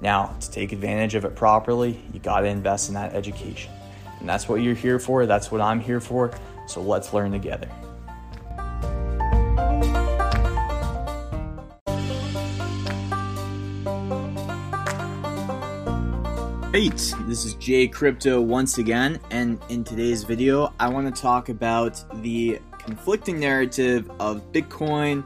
Now, 0.00 0.36
to 0.40 0.50
take 0.50 0.72
advantage 0.72 1.14
of 1.14 1.24
it 1.24 1.34
properly, 1.34 1.98
you 2.12 2.20
got 2.20 2.40
to 2.40 2.46
invest 2.46 2.88
in 2.88 2.94
that 2.94 3.14
education. 3.14 3.72
And 4.20 4.28
that's 4.28 4.48
what 4.48 4.56
you're 4.56 4.74
here 4.74 4.98
for, 4.98 5.24
that's 5.26 5.50
what 5.50 5.60
I'm 5.60 5.80
here 5.80 6.00
for. 6.00 6.32
So 6.66 6.82
let's 6.82 7.12
learn 7.12 7.32
together. 7.32 7.68
Hey, 16.72 16.90
this 16.90 17.46
is 17.46 17.54
Jay 17.54 17.88
Crypto 17.88 18.38
once 18.42 18.76
again, 18.76 19.18
and 19.30 19.58
in 19.70 19.82
today's 19.82 20.24
video, 20.24 20.74
I 20.78 20.88
want 20.88 21.14
to 21.14 21.22
talk 21.22 21.48
about 21.48 22.04
the 22.22 22.60
conflicting 22.78 23.40
narrative 23.40 24.10
of 24.20 24.52
Bitcoin 24.52 25.24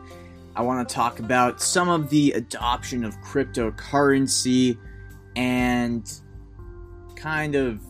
I 0.57 0.63
want 0.63 0.89
to 0.89 0.95
talk 0.95 1.21
about 1.21 1.61
some 1.61 1.89
of 1.89 2.11
the 2.11 2.33
adoption 2.33 3.05
of 3.05 3.17
cryptocurrency 3.21 4.79
and 5.37 6.13
kind 7.15 7.55
of, 7.55 7.81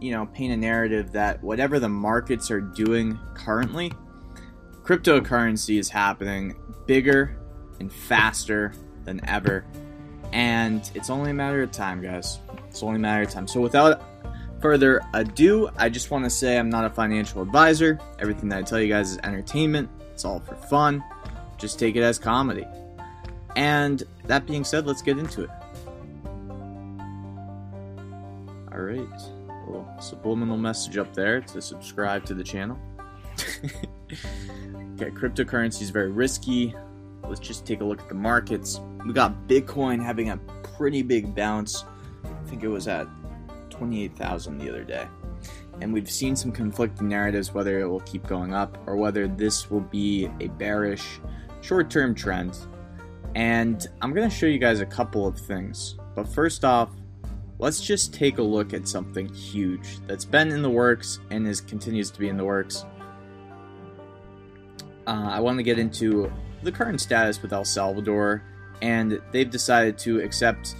you 0.00 0.12
know, 0.12 0.26
paint 0.26 0.52
a 0.52 0.56
narrative 0.56 1.12
that 1.12 1.42
whatever 1.42 1.78
the 1.78 1.88
markets 1.88 2.50
are 2.50 2.60
doing 2.60 3.18
currently, 3.34 3.92
cryptocurrency 4.82 5.78
is 5.78 5.88
happening 5.88 6.54
bigger 6.86 7.36
and 7.80 7.92
faster 7.92 8.72
than 9.04 9.24
ever. 9.28 9.64
And 10.32 10.88
it's 10.94 11.10
only 11.10 11.30
a 11.30 11.34
matter 11.34 11.62
of 11.62 11.70
time, 11.70 12.00
guys. 12.00 12.38
It's 12.68 12.82
only 12.82 12.96
a 12.96 13.00
matter 13.00 13.22
of 13.22 13.30
time. 13.30 13.46
So, 13.46 13.60
without 13.60 14.02
further 14.60 15.00
ado, 15.14 15.68
I 15.76 15.88
just 15.88 16.10
want 16.10 16.24
to 16.24 16.30
say 16.30 16.58
I'm 16.58 16.70
not 16.70 16.84
a 16.84 16.90
financial 16.90 17.42
advisor. 17.42 17.98
Everything 18.18 18.48
that 18.48 18.58
I 18.58 18.62
tell 18.62 18.80
you 18.80 18.88
guys 18.88 19.12
is 19.12 19.18
entertainment, 19.18 19.88
it's 20.12 20.24
all 20.24 20.40
for 20.40 20.54
fun. 20.54 21.04
Just 21.58 21.78
take 21.78 21.96
it 21.96 22.02
as 22.02 22.18
comedy. 22.18 22.66
And 23.56 24.02
that 24.26 24.46
being 24.46 24.64
said, 24.64 24.86
let's 24.86 25.02
get 25.02 25.18
into 25.18 25.44
it. 25.44 25.50
Alright. 28.72 28.98
A 28.98 29.66
Little 29.66 29.88
subliminal 30.00 30.56
message 30.56 30.98
up 30.98 31.14
there 31.14 31.40
to 31.40 31.62
subscribe 31.62 32.24
to 32.26 32.34
the 32.34 32.44
channel. 32.44 32.78
okay, 33.64 35.10
cryptocurrency 35.10 35.82
is 35.82 35.90
very 35.90 36.10
risky. 36.10 36.74
Let's 37.26 37.40
just 37.40 37.64
take 37.64 37.80
a 37.80 37.84
look 37.84 38.00
at 38.00 38.08
the 38.08 38.14
markets. 38.14 38.80
We 39.06 39.12
got 39.12 39.48
Bitcoin 39.48 40.02
having 40.02 40.30
a 40.30 40.36
pretty 40.76 41.02
big 41.02 41.34
bounce. 41.34 41.84
I 42.24 42.48
think 42.48 42.62
it 42.62 42.68
was 42.68 42.88
at 42.88 43.06
28,000 43.70 44.58
the 44.58 44.68
other 44.68 44.84
day. 44.84 45.06
And 45.80 45.92
we've 45.92 46.10
seen 46.10 46.36
some 46.36 46.52
conflicting 46.52 47.08
narratives 47.08 47.52
whether 47.52 47.80
it 47.80 47.86
will 47.86 48.00
keep 48.00 48.26
going 48.26 48.54
up 48.54 48.78
or 48.86 48.96
whether 48.96 49.26
this 49.26 49.70
will 49.70 49.80
be 49.80 50.28
a 50.40 50.48
bearish 50.48 51.20
short 51.64 51.90
term 51.90 52.14
trend. 52.14 52.58
And 53.34 53.86
I'm 54.00 54.12
going 54.12 54.28
to 54.28 54.34
show 54.34 54.46
you 54.46 54.58
guys 54.58 54.80
a 54.80 54.86
couple 54.86 55.26
of 55.26 55.38
things. 55.38 55.96
But 56.14 56.28
first 56.28 56.64
off, 56.64 56.90
let's 57.58 57.80
just 57.80 58.14
take 58.14 58.38
a 58.38 58.42
look 58.42 58.72
at 58.74 58.86
something 58.86 59.32
huge 59.32 59.98
that's 60.06 60.24
been 60.24 60.50
in 60.52 60.62
the 60.62 60.70
works 60.70 61.18
and 61.30 61.46
is 61.48 61.60
continues 61.60 62.10
to 62.10 62.20
be 62.20 62.28
in 62.28 62.36
the 62.36 62.44
works. 62.44 62.84
Uh, 65.06 65.28
I 65.32 65.40
want 65.40 65.58
to 65.58 65.62
get 65.62 65.78
into 65.78 66.32
the 66.62 66.70
current 66.70 67.00
status 67.00 67.42
with 67.42 67.52
El 67.52 67.64
Salvador, 67.64 68.42
and 68.80 69.20
they've 69.32 69.50
decided 69.50 69.98
to 69.98 70.20
accept 70.20 70.76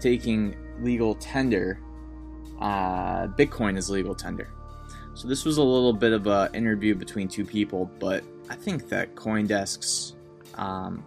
taking 0.00 0.56
legal 0.80 1.14
tender. 1.16 1.80
Uh, 2.60 3.26
Bitcoin 3.28 3.76
is 3.76 3.88
legal 3.88 4.14
tender. 4.14 4.48
So 5.14 5.28
this 5.28 5.44
was 5.44 5.58
a 5.58 5.62
little 5.62 5.92
bit 5.92 6.12
of 6.12 6.26
an 6.26 6.54
interview 6.54 6.94
between 6.94 7.28
two 7.28 7.44
people, 7.44 7.90
but 7.98 8.22
I 8.50 8.54
think 8.54 8.88
that 8.90 9.14
CoinDesk's 9.14 10.14
um, 10.56 11.04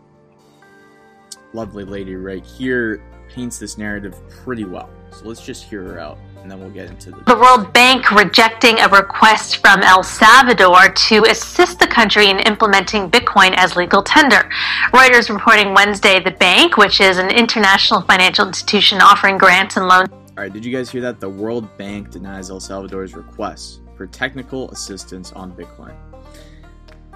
lovely 1.53 1.83
lady 1.83 2.15
right 2.15 2.45
here 2.45 3.01
paints 3.29 3.59
this 3.59 3.77
narrative 3.77 4.15
pretty 4.29 4.65
well. 4.65 4.89
So 5.11 5.25
let's 5.25 5.43
just 5.43 5.63
hear 5.63 5.83
her 5.83 5.99
out 5.99 6.17
and 6.41 6.51
then 6.51 6.59
we'll 6.61 6.69
get 6.69 6.89
into 6.89 7.11
the. 7.11 7.23
The 7.25 7.37
World 7.37 7.73
Bank 7.73 8.09
rejecting 8.11 8.79
a 8.79 8.87
request 8.87 9.57
from 9.57 9.81
El 9.81 10.01
Salvador 10.01 10.89
to 10.89 11.23
assist 11.23 11.79
the 11.79 11.87
country 11.87 12.29
in 12.29 12.39
implementing 12.39 13.11
Bitcoin 13.11 13.53
as 13.57 13.75
legal 13.75 14.01
tender. 14.01 14.49
Reuters 14.93 15.29
reporting 15.29 15.73
Wednesday 15.73 16.21
the 16.21 16.31
bank, 16.31 16.77
which 16.77 17.01
is 17.01 17.17
an 17.17 17.31
international 17.31 18.01
financial 18.01 18.47
institution 18.47 19.01
offering 19.01 19.37
grants 19.37 19.75
and 19.75 19.87
loans. 19.87 20.09
All 20.09 20.43
right, 20.43 20.53
did 20.53 20.63
you 20.63 20.71
guys 20.71 20.89
hear 20.89 21.01
that? 21.01 21.19
The 21.19 21.29
World 21.29 21.77
Bank 21.77 22.11
denies 22.11 22.49
El 22.49 22.59
Salvador's 22.59 23.13
request 23.13 23.81
for 23.95 24.07
technical 24.07 24.71
assistance 24.71 25.33
on 25.33 25.51
Bitcoin. 25.51 25.95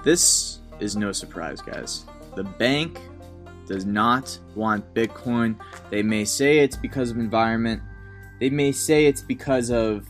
This 0.04 0.58
is 0.80 0.96
no 0.96 1.12
surprise, 1.12 1.62
guys. 1.62 2.04
The 2.34 2.44
bank 2.44 2.98
does 3.66 3.84
not 3.84 4.38
want 4.54 4.92
Bitcoin. 4.94 5.58
They 5.90 6.02
may 6.02 6.24
say 6.24 6.58
it's 6.58 6.76
because 6.76 7.10
of 7.10 7.18
environment. 7.18 7.82
They 8.40 8.50
may 8.50 8.72
say 8.72 9.06
it's 9.06 9.22
because 9.22 9.70
of 9.70 10.06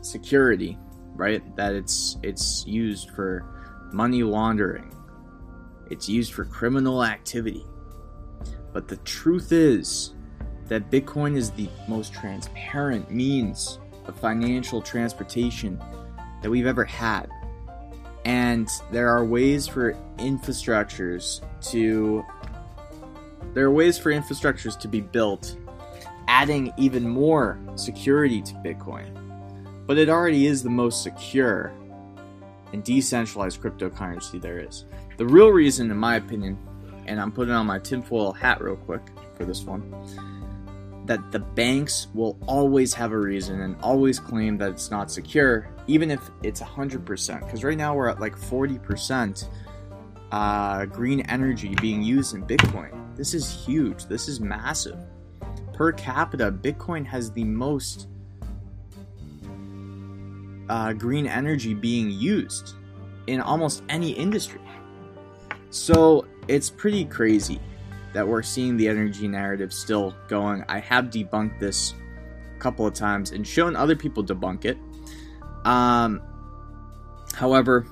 security, 0.00 0.78
right? 1.14 1.42
That 1.56 1.74
it's 1.74 2.16
it's 2.22 2.66
used 2.66 3.10
for 3.10 3.44
money 3.92 4.22
laundering. 4.22 4.94
It's 5.90 6.08
used 6.08 6.32
for 6.32 6.44
criminal 6.44 7.04
activity. 7.04 7.66
But 8.72 8.88
the 8.88 8.96
truth 8.98 9.52
is 9.52 10.14
that 10.68 10.90
Bitcoin 10.90 11.36
is 11.36 11.50
the 11.50 11.68
most 11.86 12.14
transparent 12.14 13.10
means 13.10 13.78
of 14.06 14.18
financial 14.18 14.80
transportation 14.80 15.78
that 16.42 16.50
we've 16.50 16.66
ever 16.66 16.84
had. 16.84 17.28
And 18.24 18.68
there 18.90 19.08
are 19.08 19.24
ways 19.24 19.66
for 19.66 19.94
infrastructures 20.18 21.40
to 21.70 22.24
there 23.54 23.66
are 23.66 23.70
ways 23.70 23.98
for 23.98 24.10
infrastructures 24.12 24.78
to 24.80 24.88
be 24.88 25.00
built 25.00 25.56
adding 26.28 26.72
even 26.78 27.06
more 27.06 27.58
security 27.74 28.40
to 28.40 28.54
Bitcoin. 28.54 29.18
But 29.86 29.98
it 29.98 30.08
already 30.08 30.46
is 30.46 30.62
the 30.62 30.70
most 30.70 31.02
secure 31.02 31.72
and 32.72 32.82
decentralized 32.82 33.60
cryptocurrency 33.60 34.40
there 34.40 34.58
is. 34.58 34.86
The 35.18 35.26
real 35.26 35.50
reason, 35.50 35.90
in 35.90 35.96
my 35.96 36.16
opinion, 36.16 36.56
and 37.06 37.20
I'm 37.20 37.32
putting 37.32 37.52
on 37.52 37.66
my 37.66 37.78
tinfoil 37.78 38.32
hat 38.32 38.62
real 38.62 38.76
quick 38.76 39.02
for 39.36 39.44
this 39.44 39.62
one, 39.64 39.82
that 41.06 41.32
the 41.32 41.38
banks 41.38 42.06
will 42.14 42.38
always 42.46 42.94
have 42.94 43.12
a 43.12 43.18
reason 43.18 43.60
and 43.60 43.76
always 43.82 44.20
claim 44.20 44.56
that 44.58 44.70
it's 44.70 44.90
not 44.90 45.10
secure, 45.10 45.68
even 45.86 46.10
if 46.10 46.30
it's 46.42 46.60
100%. 46.60 47.40
Because 47.40 47.64
right 47.64 47.76
now 47.76 47.94
we're 47.94 48.08
at 48.08 48.20
like 48.20 48.36
40% 48.36 49.48
uh, 50.30 50.86
green 50.86 51.20
energy 51.22 51.74
being 51.80 52.02
used 52.02 52.34
in 52.34 52.46
Bitcoin. 52.46 53.16
This 53.16 53.34
is 53.34 53.50
huge. 53.50 54.06
This 54.06 54.28
is 54.28 54.40
massive. 54.40 54.98
Per 55.72 55.92
capita, 55.92 56.52
Bitcoin 56.52 57.04
has 57.04 57.32
the 57.32 57.44
most 57.44 58.08
uh, 60.68 60.92
green 60.92 61.26
energy 61.26 61.74
being 61.74 62.10
used 62.10 62.74
in 63.26 63.40
almost 63.40 63.82
any 63.88 64.10
industry. 64.10 64.60
So 65.70 66.26
it's 66.48 66.70
pretty 66.70 67.04
crazy 67.04 67.60
that 68.12 68.26
we're 68.26 68.42
seeing 68.42 68.76
the 68.76 68.88
energy 68.88 69.28
narrative 69.28 69.72
still 69.72 70.14
going. 70.28 70.64
I 70.68 70.80
have 70.80 71.06
debunked 71.06 71.58
this 71.58 71.94
a 72.54 72.58
couple 72.58 72.86
of 72.86 72.94
times 72.94 73.32
and 73.32 73.46
shown 73.46 73.76
other 73.76 73.96
people 73.96 74.22
debunk 74.22 74.64
it. 74.64 74.78
Um, 75.64 76.20
however, 77.34 77.86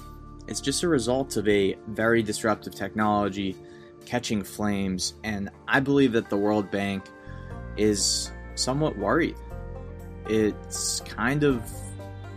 it's 0.49 0.61
just 0.61 0.83
a 0.83 0.89
result 0.89 1.37
of 1.37 1.47
a 1.49 1.77
very 1.89 2.23
disruptive 2.23 2.75
technology 2.75 3.57
catching 4.05 4.43
flames, 4.43 5.15
and 5.23 5.51
I 5.69 5.81
believe 5.81 6.13
that 6.13 6.29
the 6.29 6.37
World 6.37 6.71
Bank 6.71 7.05
is 7.77 8.33
somewhat 8.57 8.99
worried. 8.99 9.37
It's 10.29 11.01
kind 11.01 11.45
of, 11.45 11.71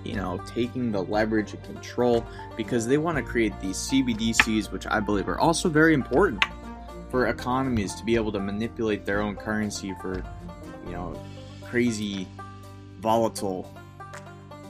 you 0.04 0.16
know, 0.16 0.40
taking 0.46 0.92
the 0.92 1.04
leverage 1.04 1.54
and 1.54 1.64
control 1.64 2.26
because 2.56 2.86
they 2.86 2.98
want 2.98 3.18
to 3.18 3.24
create 3.24 3.60
these 3.60 3.78
CBDCs, 3.78 4.72
which 4.72 4.86
I 4.88 5.00
believe 5.00 5.28
are 5.28 5.40
also 5.40 5.70
very 5.70 5.94
important 5.94 6.46
for 7.14 7.28
economies 7.28 7.94
to 7.94 8.04
be 8.04 8.16
able 8.16 8.32
to 8.32 8.40
manipulate 8.40 9.06
their 9.06 9.22
own 9.22 9.36
currency 9.36 9.94
for, 10.02 10.24
you 10.88 10.94
know, 10.94 11.16
crazy, 11.64 12.28
volatile 13.02 13.72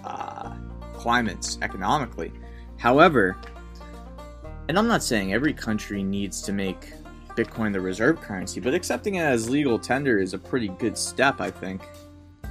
uh, 0.03 0.53
climates 0.91 1.57
economically. 1.61 2.33
However, 2.75 3.37
and 4.67 4.77
I'm 4.77 4.89
not 4.89 5.03
saying 5.03 5.33
every 5.33 5.53
country 5.53 6.03
needs 6.03 6.41
to 6.41 6.51
make 6.51 6.91
Bitcoin 7.29 7.71
the 7.71 7.79
reserve 7.79 8.19
currency, 8.19 8.59
but 8.59 8.73
accepting 8.73 9.15
it 9.15 9.21
as 9.21 9.49
legal 9.49 9.79
tender 9.79 10.19
is 10.19 10.33
a 10.33 10.37
pretty 10.37 10.67
good 10.67 10.97
step, 10.97 11.39
I 11.39 11.49
think. 11.49 11.81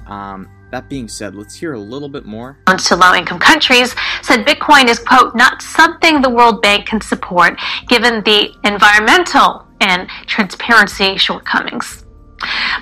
Um, 0.07 0.49
That 0.71 0.89
being 0.89 1.07
said, 1.07 1.35
let's 1.35 1.53
hear 1.53 1.73
a 1.73 1.79
little 1.79 2.09
bit 2.09 2.25
more. 2.25 2.57
To 2.65 2.95
low 2.95 3.13
income 3.13 3.37
countries 3.37 3.93
said 4.23 4.43
Bitcoin 4.43 4.89
is, 4.89 4.97
quote, 4.97 5.35
not 5.35 5.61
something 5.61 6.19
the 6.19 6.31
World 6.31 6.63
Bank 6.63 6.87
can 6.87 6.99
support 6.99 7.59
given 7.87 8.23
the 8.23 8.49
environmental 8.63 9.67
and 9.83 10.07
transparency 10.25 11.17
shortcomings. 11.17 12.05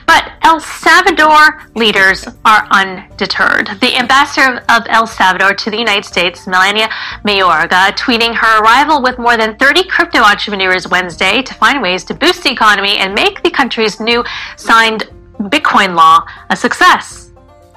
But 0.08 0.32
El 0.42 0.60
Salvador 0.60 1.62
leaders 1.76 2.28
are 2.46 2.68
undeterred. 2.72 3.68
The 3.80 3.96
ambassador 3.96 4.64
of 4.70 4.84
El 4.90 5.06
Salvador 5.06 5.54
to 5.54 5.70
the 5.70 5.78
United 5.78 6.06
States, 6.06 6.48
Milena 6.48 6.90
Mayorga, 7.26 7.92
tweeting 7.92 8.34
her 8.36 8.62
arrival 8.62 9.02
with 9.02 9.20
more 9.20 9.38
than 9.38 9.56
30 9.58 9.84
crypto 9.84 10.20
entrepreneurs 10.20 10.88
Wednesday 10.88 11.42
to 11.44 11.54
find 11.54 11.82
ways 11.82 12.04
to 12.06 12.14
boost 12.14 12.44
the 12.44 12.52
economy 12.52 12.98
and 12.98 13.14
make 13.14 13.44
the 13.44 13.52
country's 13.52 14.00
new 14.00 14.24
signed 14.58 15.10
Bitcoin 15.40 15.96
law 15.96 16.26
a 16.50 16.56
success. 16.56 17.32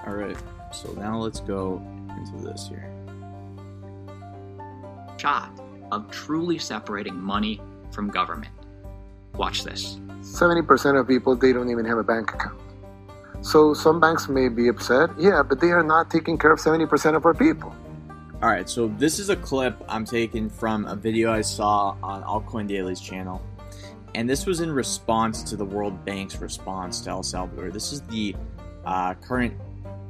All 0.07 0.15
right, 0.15 0.37
so 0.73 0.93
now 0.93 1.19
let's 1.19 1.41
go 1.41 1.83
into 2.17 2.45
this 2.45 2.69
here. 2.69 2.91
Shot 5.19 5.51
of 5.93 6.11
truly 6.11 6.59
separating 6.59 7.21
money 7.21 7.61
from 7.91 8.09
government. 8.09 8.53
Watch 9.37 9.65
this. 9.65 9.97
70% 10.21 10.99
of 10.99 11.07
people, 11.07 11.37
they 11.37 11.53
don't 11.53 11.71
even 11.71 11.85
have 11.85 11.99
a 11.99 12.05
bank 12.05 12.35
account. 12.35 12.61
So 13.43 13.75
some 13.75 14.01
banks 14.01 14.29
may 14.29 14.49
be 14.49 14.69
upset, 14.69 15.11
yeah, 15.19 15.43
but 15.43 15.61
they 15.61 15.71
are 15.71 15.83
not 15.83 16.11
taking 16.11 16.39
care 16.39 16.51
of 16.51 16.59
70% 16.59 17.15
of 17.15 17.27
our 17.27 17.35
people. 17.35 17.75
All 18.43 18.49
right, 18.49 18.69
so 18.69 18.89
this 18.99 19.19
is 19.19 19.31
a 19.31 19.37
clip 19.37 19.77
I'm 19.89 20.05
taking 20.05 20.49
from 20.49 20.87
a 20.87 20.97
video 20.97 21.33
I 21.33 21.41
saw 21.41 21.97
on 22.03 22.23
Altcoin 22.23 22.67
Daily's 22.67 23.01
channel. 23.01 23.43
And 24.15 24.29
this 24.29 24.47
was 24.47 24.61
in 24.61 24.71
response 24.71 25.43
to 25.45 25.57
the 25.57 25.65
World 25.65 26.05
Bank's 26.05 26.37
response 26.37 27.01
to 27.03 27.11
El 27.11 27.23
Salvador. 27.23 27.71
This 27.71 27.93
is 27.93 28.01
the 28.03 28.35
uh, 28.85 29.15
current 29.15 29.55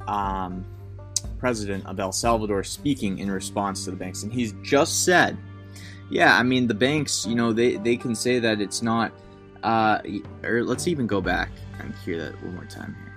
um, 0.07 0.65
president 1.39 1.87
of 1.87 1.99
El 1.99 2.13
Salvador 2.13 2.63
speaking 2.65 3.19
in 3.19 3.31
response 3.31 3.85
to 3.85 3.91
the 3.91 3.97
banks. 3.97 4.23
And 4.23 4.33
he's 4.33 4.53
just 4.63 5.05
said, 5.05 5.39
yeah, 6.11 6.39
I 6.39 6.43
mean, 6.43 6.67
the 6.67 6.75
banks, 6.75 7.27
you 7.27 7.35
know, 7.35 7.53
they, 7.53 7.77
they 7.77 7.97
can 7.97 8.15
say 8.15 8.39
that 8.39 8.61
it's 8.61 8.83
not. 8.83 9.13
Uh, 9.63 9.99
or 10.43 10.63
let's 10.63 10.87
even 10.87 11.07
go 11.07 11.23
back 11.23 11.51
and 11.79 11.95
hear 12.05 12.23
that 12.23 12.43
one 12.43 12.55
more 12.55 12.67
time 12.67 12.95
here. 13.01 13.15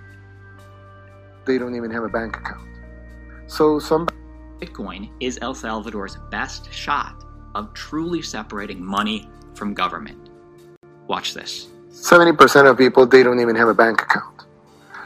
They 1.44 1.58
don't 1.58 1.74
even 1.74 1.90
have 1.90 2.04
a 2.04 2.08
bank 2.08 2.36
account. 2.36 2.66
So 3.46 3.78
some. 3.78 4.08
Bitcoin 4.58 5.10
is 5.20 5.38
El 5.40 5.54
Salvador's 5.54 6.16
best 6.30 6.72
shot 6.72 7.24
of 7.54 7.72
truly 7.74 8.22
separating 8.22 8.84
money 8.84 9.28
from 9.54 9.74
government. 9.74 10.30
Watch 11.06 11.34
this. 11.34 11.68
70% 11.90 12.68
of 12.70 12.76
people, 12.76 13.06
they 13.06 13.22
don't 13.22 13.40
even 13.40 13.56
have 13.56 13.68
a 13.68 13.74
bank 13.74 14.02
account. 14.02 14.46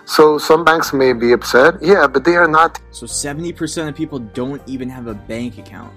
So 0.04 0.38
some 0.38 0.64
banks 0.64 0.92
may 0.92 1.12
be 1.12 1.32
upset, 1.32 1.74
yeah, 1.82 2.06
but 2.06 2.24
they 2.24 2.36
are 2.36 2.48
not. 2.48 2.80
So 2.90 3.06
70% 3.06 3.88
of 3.88 3.94
people 3.94 4.18
don't 4.18 4.60
even 4.66 4.88
have 4.88 5.06
a 5.06 5.14
bank 5.14 5.58
account 5.58 5.92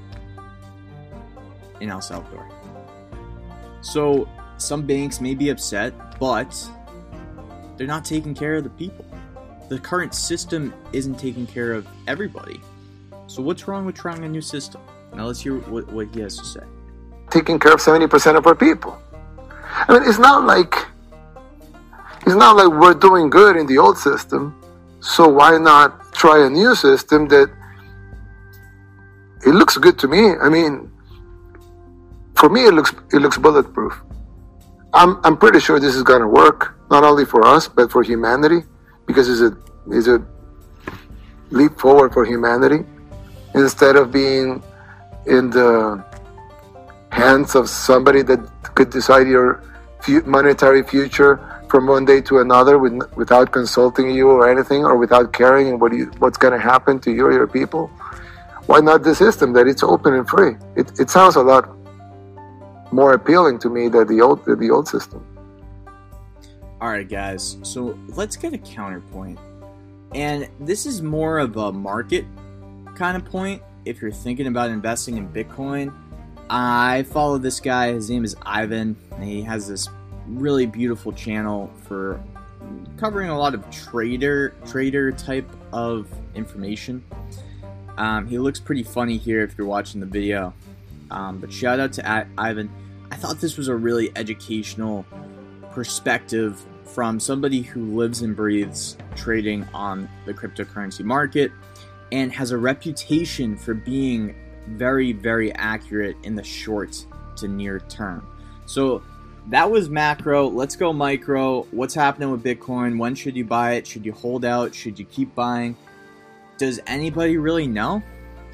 in 1.79 1.89
El 1.89 2.01
Salvador. 2.01 2.49
So 3.81 4.27
some 4.57 4.85
banks 4.85 5.21
may 5.21 5.35
be 5.35 5.49
upset, 5.49 5.93
but 6.19 6.53
they're 7.77 7.87
not 7.87 8.05
taking 8.05 8.33
care 8.33 8.55
of 8.55 8.63
the 8.63 8.69
people. 8.71 9.05
The 9.69 9.79
current 9.79 10.13
system 10.13 10.73
isn't 10.93 11.15
taking 11.15 11.47
care 11.47 11.73
of 11.73 11.87
everybody. 12.07 12.61
So 13.27 13.41
what's 13.41 13.67
wrong 13.67 13.85
with 13.85 13.95
trying 13.95 14.23
a 14.23 14.29
new 14.29 14.41
system? 14.41 14.81
Now 15.13 15.25
let's 15.25 15.41
hear 15.41 15.57
what, 15.59 15.91
what 15.91 16.07
he 16.13 16.21
has 16.21 16.37
to 16.37 16.45
say. 16.45 16.61
Taking 17.29 17.59
care 17.59 17.73
of 17.73 17.79
70% 17.79 18.37
of 18.37 18.45
our 18.45 18.55
people. 18.55 18.99
I 19.87 19.93
mean, 19.93 20.07
it's 20.07 20.19
not 20.19 20.45
like 20.45 20.75
it's 22.25 22.35
not 22.35 22.55
like 22.55 22.69
we're 22.69 22.93
doing 22.93 23.29
good 23.29 23.55
in 23.55 23.67
the 23.67 23.77
old 23.77 23.97
system, 23.97 24.59
so 24.99 25.27
why 25.27 25.57
not 25.57 26.13
try 26.13 26.45
a 26.45 26.49
new 26.49 26.73
system 26.73 27.27
that 27.27 27.51
it 29.45 29.51
looks 29.51 29.77
good 29.77 29.99
to 29.99 30.07
me. 30.07 30.33
I 30.41 30.49
mean, 30.49 30.91
for 32.37 32.49
me, 32.49 32.65
it 32.65 32.73
looks 32.73 32.93
it 33.13 33.19
looks 33.19 33.37
bulletproof. 33.37 33.93
I'm 34.93 35.19
I'm 35.25 35.37
pretty 35.37 35.59
sure 35.59 35.79
this 35.79 35.95
is 35.95 36.03
gonna 36.03 36.27
work 36.27 36.75
not 36.89 37.03
only 37.03 37.25
for 37.25 37.45
us 37.45 37.67
but 37.67 37.91
for 37.91 38.03
humanity 38.03 38.63
because 39.07 39.27
it's 39.29 39.41
a 39.41 39.57
it's 39.91 40.07
a 40.07 40.23
leap 41.51 41.79
forward 41.79 42.13
for 42.13 42.25
humanity 42.25 42.85
instead 43.53 43.95
of 43.95 44.11
being 44.11 44.63
in 45.25 45.49
the 45.49 46.03
hands 47.11 47.55
of 47.55 47.69
somebody 47.69 48.21
that 48.21 48.39
could 48.75 48.89
decide 48.89 49.27
your 49.27 49.63
monetary 50.25 50.83
future 50.83 51.39
from 51.69 51.87
one 51.87 52.05
day 52.05 52.21
to 52.21 52.39
another 52.39 52.77
with, 52.77 53.01
without 53.15 53.51
consulting 53.51 54.11
you 54.11 54.29
or 54.29 54.49
anything 54.49 54.85
or 54.85 54.97
without 54.97 55.33
caring 55.33 55.79
what 55.79 55.91
you, 55.93 56.11
what's 56.19 56.37
going 56.37 56.53
to 56.53 56.59
happen 56.59 56.99
to 56.99 57.11
you 57.11 57.25
or 57.25 57.31
your 57.31 57.47
people 57.47 57.87
why 58.67 58.79
not 58.79 59.03
the 59.03 59.15
system 59.15 59.53
that 59.53 59.67
it's 59.67 59.81
open 59.81 60.13
and 60.13 60.27
free 60.27 60.55
it, 60.75 60.99
it 60.99 61.09
sounds 61.09 61.35
a 61.35 61.41
lot 61.41 61.69
more 62.95 63.13
appealing 63.13 63.59
to 63.59 63.69
me 63.69 63.89
than 63.89 64.07
the 64.07 64.21
old 64.21 64.45
than 64.45 64.59
the 64.59 64.71
old 64.71 64.87
system. 64.87 65.23
All 66.81 66.89
right, 66.89 67.07
guys. 67.07 67.57
So 67.63 67.97
let's 68.09 68.35
get 68.35 68.53
a 68.53 68.57
counterpoint, 68.57 69.37
and 70.13 70.49
this 70.59 70.85
is 70.85 71.01
more 71.01 71.39
of 71.39 71.57
a 71.57 71.71
market 71.71 72.25
kind 72.95 73.17
of 73.17 73.25
point. 73.25 73.61
If 73.83 74.01
you're 74.01 74.11
thinking 74.11 74.47
about 74.47 74.69
investing 74.71 75.17
in 75.17 75.29
Bitcoin, 75.29 75.93
I 76.49 77.03
follow 77.03 77.37
this 77.37 77.59
guy. 77.59 77.91
His 77.91 78.09
name 78.09 78.23
is 78.23 78.35
Ivan. 78.43 78.95
he 79.21 79.41
has 79.43 79.67
this 79.67 79.89
really 80.27 80.65
beautiful 80.65 81.11
channel 81.11 81.71
for 81.83 82.19
covering 82.97 83.29
a 83.29 83.37
lot 83.37 83.53
of 83.53 83.69
trader 83.69 84.55
trader 84.65 85.11
type 85.11 85.49
of 85.73 86.07
information. 86.33 87.03
Um, 87.97 88.27
he 88.27 88.39
looks 88.39 88.59
pretty 88.59 88.83
funny 88.83 89.17
here 89.17 89.43
if 89.43 89.57
you're 89.57 89.67
watching 89.67 89.99
the 89.99 90.07
video. 90.07 90.53
Um, 91.11 91.39
but 91.39 91.51
shout 91.51 91.79
out 91.79 91.93
to 91.93 92.27
Ivan. 92.37 92.69
I 93.15 93.17
thought 93.17 93.39
this 93.39 93.55
was 93.55 93.69
a 93.69 93.75
really 93.77 94.11
educational 94.17 95.05
perspective 95.71 96.61
from 96.83 97.17
somebody 97.17 97.61
who 97.61 97.95
lives 97.95 98.23
and 98.23 98.35
breathes 98.35 98.97
trading 99.15 99.65
on 99.73 100.09
the 100.25 100.33
cryptocurrency 100.33 101.05
market 101.05 101.49
and 102.11 102.29
has 102.33 102.51
a 102.51 102.57
reputation 102.57 103.55
for 103.55 103.73
being 103.73 104.35
very, 104.67 105.13
very 105.13 105.53
accurate 105.53 106.17
in 106.23 106.35
the 106.35 106.43
short 106.43 107.05
to 107.37 107.47
near 107.47 107.79
term. 107.79 108.27
So 108.65 109.01
that 109.47 109.71
was 109.71 109.89
macro. 109.89 110.49
Let's 110.49 110.75
go 110.75 110.91
micro. 110.91 111.61
What's 111.71 111.93
happening 111.93 112.31
with 112.31 112.43
Bitcoin? 112.43 112.97
When 112.97 113.15
should 113.15 113.37
you 113.37 113.45
buy 113.45 113.75
it? 113.75 113.87
Should 113.87 114.05
you 114.05 114.11
hold 114.11 114.43
out? 114.43 114.75
Should 114.75 114.99
you 114.99 115.05
keep 115.05 115.33
buying? 115.33 115.77
Does 116.57 116.81
anybody 116.85 117.37
really 117.37 117.65
know? 117.65 118.03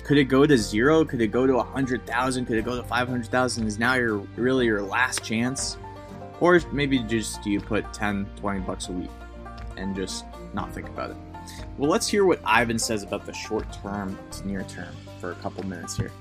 Could 0.03 0.17
it 0.17 0.25
go 0.25 0.45
to 0.45 0.57
zero? 0.57 1.05
Could 1.05 1.21
it 1.21 1.27
go 1.27 1.45
to 1.45 1.57
a 1.57 1.63
hundred 1.63 2.05
thousand? 2.05 2.45
Could 2.45 2.57
it 2.57 2.65
go 2.65 2.75
to 2.75 2.83
five 2.83 3.07
hundred 3.07 3.27
thousand? 3.27 3.67
Is 3.67 3.79
now 3.79 3.93
your 3.93 4.17
really 4.35 4.65
your 4.65 4.81
last 4.81 5.23
chance? 5.23 5.77
Or 6.39 6.59
maybe 6.71 6.99
just 6.99 7.43
do 7.43 7.51
you 7.51 7.59
put 7.59 7.93
10, 7.93 8.25
20 8.37 8.59
bucks 8.61 8.89
a 8.89 8.91
week 8.91 9.11
and 9.77 9.95
just 9.95 10.25
not 10.53 10.73
think 10.73 10.89
about 10.89 11.11
it. 11.11 11.17
Well, 11.77 11.89
let's 11.89 12.07
hear 12.07 12.25
what 12.25 12.39
Ivan 12.43 12.79
says 12.79 13.03
about 13.03 13.25
the 13.25 13.33
short 13.33 13.71
term 13.73 14.17
to 14.31 14.47
near 14.47 14.63
term 14.63 14.93
for 15.19 15.31
a 15.31 15.35
couple 15.35 15.63
minutes 15.65 15.95
here. 15.95 16.11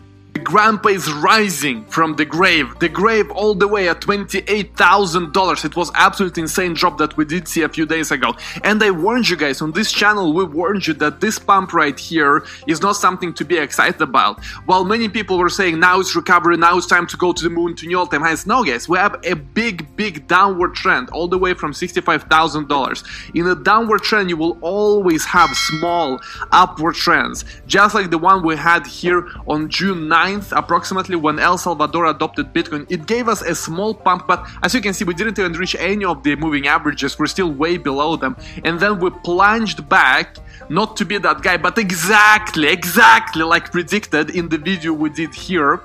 Grandpa 0.45 0.89
is 0.91 1.13
rising 1.13 1.85
from 1.87 2.17
the 2.17 2.25
grave, 2.25 2.79
the 2.79 2.89
grave 2.89 3.31
all 3.31 3.55
the 3.55 3.69
way 3.69 3.89
at 3.89 4.01
$28,000. 4.01 5.65
It 5.65 5.77
was 5.77 5.91
absolutely 5.95 6.43
insane 6.43 6.75
drop 6.75 6.99
that 6.99 7.17
we 7.17 7.25
did 7.25 7.47
see 7.49 7.63
a 7.63 7.69
few 7.69 7.87
days 7.87 8.11
ago. 8.11 8.35
And 8.65 8.83
I 8.83 8.91
warned 8.91 9.29
you 9.29 9.37
guys 9.37 9.61
on 9.61 9.73
this 9.73 9.93
channel, 9.93 10.33
we 10.33 10.45
warned 10.45 10.87
you 10.87 10.95
that 10.95 11.21
this 11.21 11.39
pump 11.39 11.73
right 11.73 11.99
here 11.99 12.45
is 12.67 12.81
not 12.81 12.93
something 12.97 13.35
to 13.35 13.45
be 13.45 13.59
excited 13.59 14.01
about. 14.01 14.43
While 14.67 14.85
many 14.85 15.09
people 15.09 15.39
were 15.39 15.49
saying 15.49 15.79
now 15.79 16.01
it's 16.01 16.17
recovery, 16.17 16.57
now 16.57 16.77
it's 16.79 16.87
time 16.87 17.07
to 17.09 17.17
go 17.17 17.33
to 17.33 17.43
the 17.45 17.51
moon 17.51 17.75
to 17.77 17.87
new 17.87 17.99
all-time 17.99 18.23
highs. 18.23 18.47
No 18.47 18.65
guys, 18.65 18.89
we 18.89 18.99
have 18.99 19.21
a 19.25 19.35
big, 19.35 19.95
big 19.97 20.27
downward 20.27 20.75
trend 20.75 21.11
all 21.11 21.29
the 21.29 21.39
way 21.39 21.55
from 21.55 21.73
$65,000. 21.73 23.31
In 23.35 23.47
a 23.47 23.55
downward 23.55 24.03
trend, 24.03 24.31
you 24.31 24.37
will 24.37 24.59
always 24.61 25.25
have 25.25 25.51
small 25.57 26.21
upward 26.53 26.95
trends, 26.95 27.45
just 27.67 27.95
like 27.95 28.11
the 28.11 28.19
one 28.19 28.45
we 28.45 28.57
had 28.57 28.87
here 28.87 29.29
on 29.47 29.69
June 29.69 30.09
9 30.09 30.30
9th, 30.31 30.57
approximately, 30.57 31.17
when 31.17 31.39
El 31.39 31.59
Salvador 31.59 32.07
adopted 32.07 32.53
Bitcoin, 32.53 32.87
it 32.91 33.07
gave 33.07 33.29
us 33.29 33.43
a 33.43 33.55
small 33.55 33.95
pump, 33.95 34.27
but 34.27 34.47
as 34.63 34.75
you 34.75 34.81
can 34.81 34.93
see, 34.95 35.05
we 35.05 35.15
didn't 35.15 35.39
even 35.39 35.53
reach 35.53 35.75
any 35.79 36.05
of 36.05 36.23
the 36.23 36.37
moving 36.37 36.67
averages. 36.67 37.19
We're 37.19 37.27
still 37.27 37.51
way 37.51 37.77
below 37.77 38.17
them. 38.17 38.37
And 38.65 38.79
then 38.79 39.01
we 39.01 39.11
plunged 39.11 39.89
back, 39.89 40.37
not 40.69 40.97
to 40.99 41.05
be 41.05 41.19
that 41.19 41.43
guy, 41.43 41.57
but 41.57 41.79
exactly, 41.79 42.69
exactly 42.69 43.43
like 43.43 43.73
predicted 43.73 44.31
in 44.31 44.49
the 44.49 44.59
video 44.59 44.93
we 44.93 45.11
did 45.11 45.35
here 45.35 45.81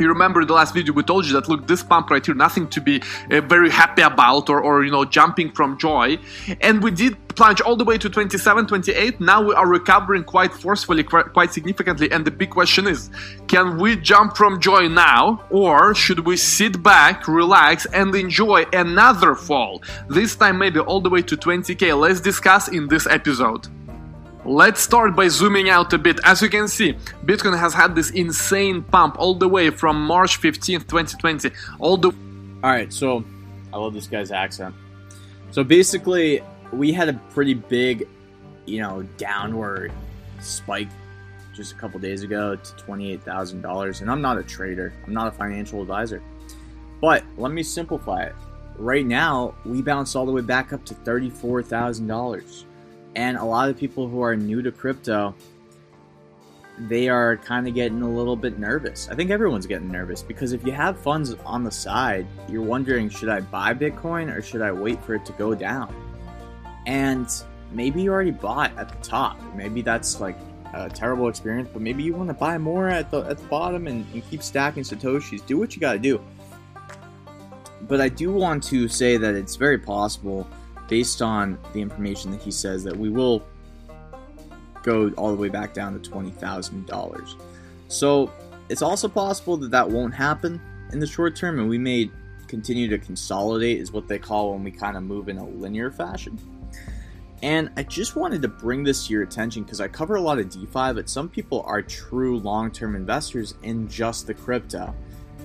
you 0.00 0.08
remember 0.08 0.44
the 0.44 0.52
last 0.52 0.74
video 0.74 0.92
we 0.92 1.02
told 1.02 1.26
you 1.26 1.32
that 1.32 1.48
look 1.48 1.66
this 1.66 1.82
pump 1.82 2.10
right 2.10 2.24
here 2.24 2.34
nothing 2.34 2.68
to 2.68 2.80
be 2.80 3.02
uh, 3.30 3.40
very 3.42 3.70
happy 3.70 4.02
about 4.02 4.48
or, 4.48 4.60
or 4.60 4.84
you 4.84 4.90
know 4.90 5.04
jumping 5.04 5.50
from 5.52 5.78
joy. 5.78 6.18
And 6.60 6.82
we 6.82 6.90
did 6.90 7.16
plunge 7.28 7.60
all 7.62 7.76
the 7.76 7.84
way 7.84 7.96
to 7.96 8.10
27 8.10 8.66
28 8.66 9.20
now 9.20 9.42
we 9.42 9.54
are 9.54 9.66
recovering 9.66 10.22
quite 10.22 10.52
forcefully 10.52 11.02
quite 11.02 11.52
significantly. 11.52 12.10
And 12.10 12.24
the 12.24 12.30
big 12.30 12.50
question 12.50 12.86
is 12.86 13.10
can 13.48 13.78
we 13.78 13.96
jump 13.96 14.36
from 14.36 14.60
joy 14.60 14.88
now? 14.88 15.44
Or 15.50 15.94
should 15.94 16.20
we 16.20 16.36
sit 16.36 16.82
back 16.82 17.28
relax 17.28 17.86
and 17.86 18.14
enjoy 18.14 18.64
another 18.72 19.34
fall? 19.34 19.82
This 20.08 20.36
time 20.36 20.58
maybe 20.58 20.80
all 20.80 21.00
the 21.00 21.10
way 21.10 21.22
to 21.22 21.36
20k 21.36 21.98
let's 21.98 22.20
discuss 22.20 22.68
in 22.68 22.88
this 22.88 23.06
episode 23.06 23.68
Let's 24.44 24.80
start 24.80 25.14
by 25.14 25.28
zooming 25.28 25.70
out 25.70 25.92
a 25.92 25.98
bit. 25.98 26.18
As 26.24 26.42
you 26.42 26.48
can 26.48 26.66
see, 26.66 26.94
Bitcoin 27.24 27.56
has 27.56 27.72
had 27.72 27.94
this 27.94 28.10
insane 28.10 28.82
pump 28.82 29.16
all 29.16 29.36
the 29.36 29.48
way 29.48 29.70
from 29.70 30.04
March 30.04 30.40
15th, 30.40 30.88
2020, 30.88 31.50
all 31.78 31.96
the 31.96 32.08
All 32.08 32.14
right, 32.70 32.92
so 32.92 33.24
I 33.72 33.78
love 33.78 33.94
this 33.94 34.08
guy's 34.08 34.32
accent. 34.32 34.74
So 35.52 35.62
basically, 35.62 36.42
we 36.72 36.92
had 36.92 37.08
a 37.08 37.12
pretty 37.30 37.54
big, 37.54 38.08
you 38.66 38.80
know, 38.80 39.02
downward 39.16 39.92
spike 40.40 40.88
just 41.54 41.72
a 41.72 41.76
couple 41.76 42.00
days 42.00 42.24
ago 42.24 42.56
to 42.56 42.72
$28,000. 42.84 44.00
And 44.00 44.10
I'm 44.10 44.20
not 44.20 44.38
a 44.38 44.42
trader, 44.42 44.92
I'm 45.06 45.14
not 45.14 45.28
a 45.28 45.30
financial 45.30 45.80
advisor. 45.82 46.20
But 47.00 47.22
let 47.36 47.52
me 47.52 47.62
simplify 47.62 48.24
it. 48.24 48.34
Right 48.76 49.06
now, 49.06 49.54
we 49.64 49.82
bounced 49.82 50.16
all 50.16 50.26
the 50.26 50.32
way 50.32 50.42
back 50.42 50.72
up 50.72 50.84
to 50.86 50.94
$34,000. 50.94 52.64
And 53.14 53.36
a 53.36 53.44
lot 53.44 53.68
of 53.68 53.76
people 53.76 54.08
who 54.08 54.22
are 54.22 54.34
new 54.34 54.62
to 54.62 54.72
crypto, 54.72 55.34
they 56.78 57.08
are 57.08 57.36
kind 57.36 57.68
of 57.68 57.74
getting 57.74 58.02
a 58.02 58.08
little 58.08 58.36
bit 58.36 58.58
nervous. 58.58 59.08
I 59.10 59.14
think 59.14 59.30
everyone's 59.30 59.66
getting 59.66 59.90
nervous 59.90 60.22
because 60.22 60.52
if 60.52 60.64
you 60.64 60.72
have 60.72 60.98
funds 60.98 61.34
on 61.44 61.64
the 61.64 61.70
side, 61.70 62.26
you're 62.48 62.62
wondering 62.62 63.08
should 63.10 63.28
I 63.28 63.40
buy 63.40 63.74
Bitcoin 63.74 64.34
or 64.34 64.40
should 64.40 64.62
I 64.62 64.72
wait 64.72 65.02
for 65.04 65.14
it 65.14 65.24
to 65.26 65.32
go 65.32 65.54
down? 65.54 65.94
And 66.86 67.28
maybe 67.70 68.02
you 68.02 68.10
already 68.10 68.30
bought 68.30 68.76
at 68.78 68.88
the 68.88 69.08
top. 69.08 69.38
Maybe 69.54 69.82
that's 69.82 70.20
like 70.20 70.38
a 70.72 70.88
terrible 70.88 71.28
experience, 71.28 71.68
but 71.72 71.82
maybe 71.82 72.02
you 72.02 72.14
want 72.14 72.28
to 72.28 72.34
buy 72.34 72.56
more 72.58 72.88
at 72.88 73.10
the 73.10 73.20
at 73.20 73.38
the 73.38 73.44
bottom 73.44 73.86
and, 73.86 74.06
and 74.14 74.28
keep 74.30 74.42
stacking 74.42 74.82
satoshis. 74.82 75.44
Do 75.46 75.58
what 75.58 75.74
you 75.74 75.80
got 75.80 75.92
to 75.92 75.98
do. 75.98 76.20
But 77.82 78.00
I 78.00 78.08
do 78.08 78.32
want 78.32 78.62
to 78.64 78.88
say 78.88 79.16
that 79.16 79.34
it's 79.34 79.56
very 79.56 79.78
possible, 79.78 80.46
based 80.92 81.22
on 81.22 81.58
the 81.72 81.80
information 81.80 82.30
that 82.30 82.42
he 82.42 82.50
says, 82.50 82.84
that 82.84 82.94
we 82.94 83.08
will 83.08 83.42
go 84.82 85.08
all 85.16 85.30
the 85.30 85.36
way 85.38 85.48
back 85.48 85.72
down 85.72 85.94
to 85.94 86.10
twenty 86.10 86.30
thousand 86.32 86.86
dollars. 86.86 87.34
So 87.88 88.30
it's 88.68 88.82
also 88.82 89.08
possible 89.08 89.56
that 89.56 89.70
that 89.70 89.88
won't 89.88 90.12
happen 90.12 90.60
in 90.92 90.98
the 90.98 91.06
short 91.06 91.34
term, 91.34 91.58
and 91.58 91.66
we 91.66 91.78
may 91.78 92.10
continue 92.46 92.88
to 92.88 92.98
consolidate, 92.98 93.80
is 93.80 93.90
what 93.90 94.06
they 94.06 94.18
call 94.18 94.52
when 94.52 94.62
we 94.64 94.70
kind 94.70 94.98
of 94.98 95.02
move 95.02 95.30
in 95.30 95.38
a 95.38 95.46
linear 95.46 95.90
fashion. 95.90 96.38
And 97.42 97.70
I 97.78 97.84
just 97.84 98.14
wanted 98.14 98.42
to 98.42 98.48
bring 98.48 98.84
this 98.84 99.06
to 99.06 99.14
your 99.14 99.22
attention 99.22 99.62
because 99.62 99.80
I 99.80 99.88
cover 99.88 100.16
a 100.16 100.20
lot 100.20 100.38
of 100.38 100.50
DeFi, 100.50 100.92
but 100.92 101.08
some 101.08 101.26
people 101.26 101.62
are 101.66 101.80
true 101.80 102.38
long 102.40 102.70
term 102.70 102.96
investors 102.96 103.54
in 103.62 103.88
just 103.88 104.26
the 104.26 104.34
crypto. 104.34 104.94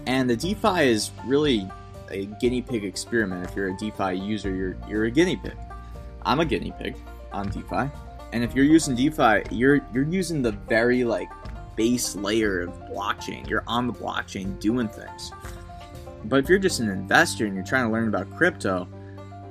And 0.08 0.30
the 0.30 0.36
DeFi 0.36 0.90
is 0.90 1.12
really 1.26 1.70
a 2.12 2.26
guinea 2.40 2.62
pig 2.62 2.84
experiment. 2.84 3.46
If 3.46 3.56
you're 3.56 3.70
a 3.70 3.78
DeFi 3.78 4.16
user, 4.16 4.54
you're, 4.54 4.78
you're 4.88 5.06
a 5.06 5.12
guinea 5.12 5.38
pig. 5.38 5.58
I'm 6.24 6.40
a 6.40 6.46
guinea 6.46 6.74
pig 6.78 6.96
on 7.32 7.50
DeFi. 7.50 7.90
And 8.34 8.44
if 8.44 8.54
you're 8.54 8.66
using 8.66 8.96
DeFi, 8.96 9.44
you're 9.56 9.80
you're 9.94 10.08
using 10.08 10.42
the 10.42 10.52
very 10.52 11.04
like 11.04 11.30
base 11.76 12.16
layer 12.16 12.62
of 12.62 12.70
blockchain. 12.90 13.48
You're 13.50 13.64
on 13.68 13.88
the 13.88 13.94
blockchain 13.94 14.60
doing 14.60 14.90
things. 14.90 15.32
But 16.26 16.40
if 16.44 16.50
you're 16.50 16.60
just 16.60 16.80
an 16.80 16.90
investor 16.90 17.46
and 17.46 17.56
you're 17.56 17.64
trying 17.64 17.86
to 17.86 17.92
learn 17.92 18.10
about 18.10 18.30
crypto, 18.36 18.88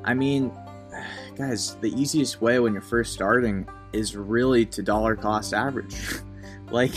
I 0.04 0.12
mean, 0.12 0.52
guys, 1.36 1.76
the 1.76 1.92
easiest 1.98 2.42
way 2.42 2.58
when 2.58 2.72
you're 2.72 2.82
first 2.82 3.14
starting 3.14 3.66
is 3.92 4.16
really 4.16 4.66
to 4.66 4.82
dollar 4.82 5.16
cost 5.16 5.54
average. 5.54 5.96
like, 6.70 6.92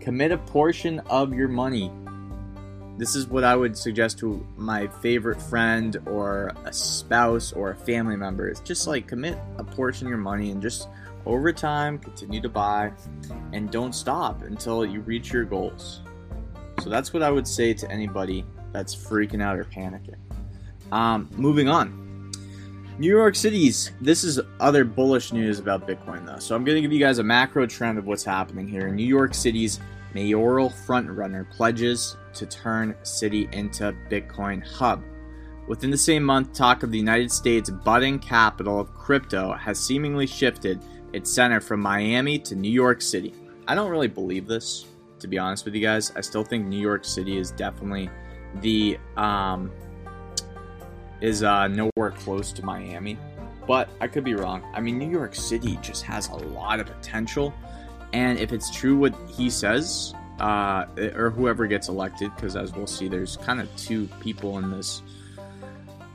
commit 0.00 0.32
a 0.32 0.38
portion 0.38 0.98
of 1.06 1.32
your 1.32 1.48
money. 1.48 1.92
This 2.96 3.16
is 3.16 3.26
what 3.26 3.42
I 3.42 3.56
would 3.56 3.76
suggest 3.76 4.18
to 4.20 4.46
my 4.56 4.86
favorite 4.86 5.42
friend 5.42 5.96
or 6.06 6.52
a 6.64 6.72
spouse 6.72 7.52
or 7.52 7.70
a 7.70 7.74
family 7.74 8.16
member. 8.16 8.48
It's 8.48 8.60
just 8.60 8.86
like 8.86 9.08
commit 9.08 9.36
a 9.58 9.64
portion 9.64 10.06
of 10.06 10.10
your 10.10 10.18
money 10.18 10.52
and 10.52 10.62
just 10.62 10.88
over 11.26 11.52
time 11.52 11.98
continue 11.98 12.40
to 12.40 12.48
buy 12.48 12.92
and 13.52 13.70
don't 13.70 13.94
stop 13.94 14.42
until 14.42 14.84
you 14.84 15.00
reach 15.00 15.32
your 15.32 15.44
goals. 15.44 16.02
So 16.82 16.90
that's 16.90 17.12
what 17.12 17.22
I 17.22 17.30
would 17.30 17.48
say 17.48 17.74
to 17.74 17.90
anybody 17.90 18.44
that's 18.72 18.94
freaking 18.94 19.42
out 19.42 19.58
or 19.58 19.64
panicking. 19.64 20.16
Um, 20.92 21.28
moving 21.32 21.68
on. 21.68 22.32
New 22.98 23.08
York 23.08 23.34
City's. 23.34 23.90
This 24.00 24.22
is 24.22 24.40
other 24.60 24.84
bullish 24.84 25.32
news 25.32 25.58
about 25.58 25.88
Bitcoin, 25.88 26.24
though. 26.24 26.38
So 26.38 26.54
I'm 26.54 26.64
going 26.64 26.76
to 26.76 26.82
give 26.82 26.92
you 26.92 27.00
guys 27.00 27.18
a 27.18 27.24
macro 27.24 27.66
trend 27.66 27.98
of 27.98 28.06
what's 28.06 28.22
happening 28.22 28.68
here. 28.68 28.88
New 28.88 29.06
York 29.06 29.34
City's 29.34 29.80
mayoral 30.14 30.70
frontrunner 30.70 31.50
pledges 31.50 32.16
to 32.34 32.46
turn 32.46 32.96
city 33.02 33.48
into 33.52 33.94
Bitcoin 34.10 34.64
hub. 34.66 35.02
Within 35.66 35.90
the 35.90 35.98
same 35.98 36.22
month, 36.22 36.52
talk 36.52 36.82
of 36.82 36.90
the 36.90 36.98
United 36.98 37.32
States' 37.32 37.70
budding 37.70 38.18
capital 38.18 38.78
of 38.78 38.92
crypto 38.94 39.54
has 39.54 39.78
seemingly 39.78 40.26
shifted 40.26 40.78
its 41.14 41.32
center 41.32 41.60
from 41.60 41.80
Miami 41.80 42.38
to 42.40 42.54
New 42.54 42.70
York 42.70 43.00
City. 43.00 43.32
I 43.66 43.74
don't 43.74 43.90
really 43.90 44.08
believe 44.08 44.46
this, 44.46 44.84
to 45.20 45.28
be 45.28 45.38
honest 45.38 45.64
with 45.64 45.74
you 45.74 45.80
guys. 45.80 46.12
I 46.14 46.20
still 46.20 46.44
think 46.44 46.66
New 46.66 46.80
York 46.80 47.04
City 47.04 47.38
is 47.38 47.50
definitely 47.50 48.10
the 48.60 48.98
um, 49.16 49.72
is 51.22 51.42
uh, 51.42 51.68
nowhere 51.68 52.10
close 52.10 52.52
to 52.52 52.62
Miami, 52.62 53.16
but 53.66 53.88
I 54.00 54.06
could 54.06 54.24
be 54.24 54.34
wrong. 54.34 54.62
I 54.74 54.80
mean, 54.80 54.98
New 54.98 55.10
York 55.10 55.34
City 55.34 55.78
just 55.80 56.02
has 56.02 56.28
a 56.28 56.34
lot 56.34 56.78
of 56.78 56.86
potential, 56.86 57.54
and 58.12 58.38
if 58.38 58.52
it's 58.52 58.70
true 58.70 58.98
what 58.98 59.14
he 59.28 59.48
says, 59.48 60.14
uh, 60.40 60.86
or 61.14 61.30
whoever 61.30 61.66
gets 61.66 61.88
elected, 61.88 62.34
because 62.34 62.56
as 62.56 62.72
we'll 62.72 62.86
see, 62.86 63.08
there's 63.08 63.36
kind 63.38 63.60
of 63.60 63.74
two 63.76 64.08
people 64.20 64.58
in 64.58 64.70
this 64.70 65.02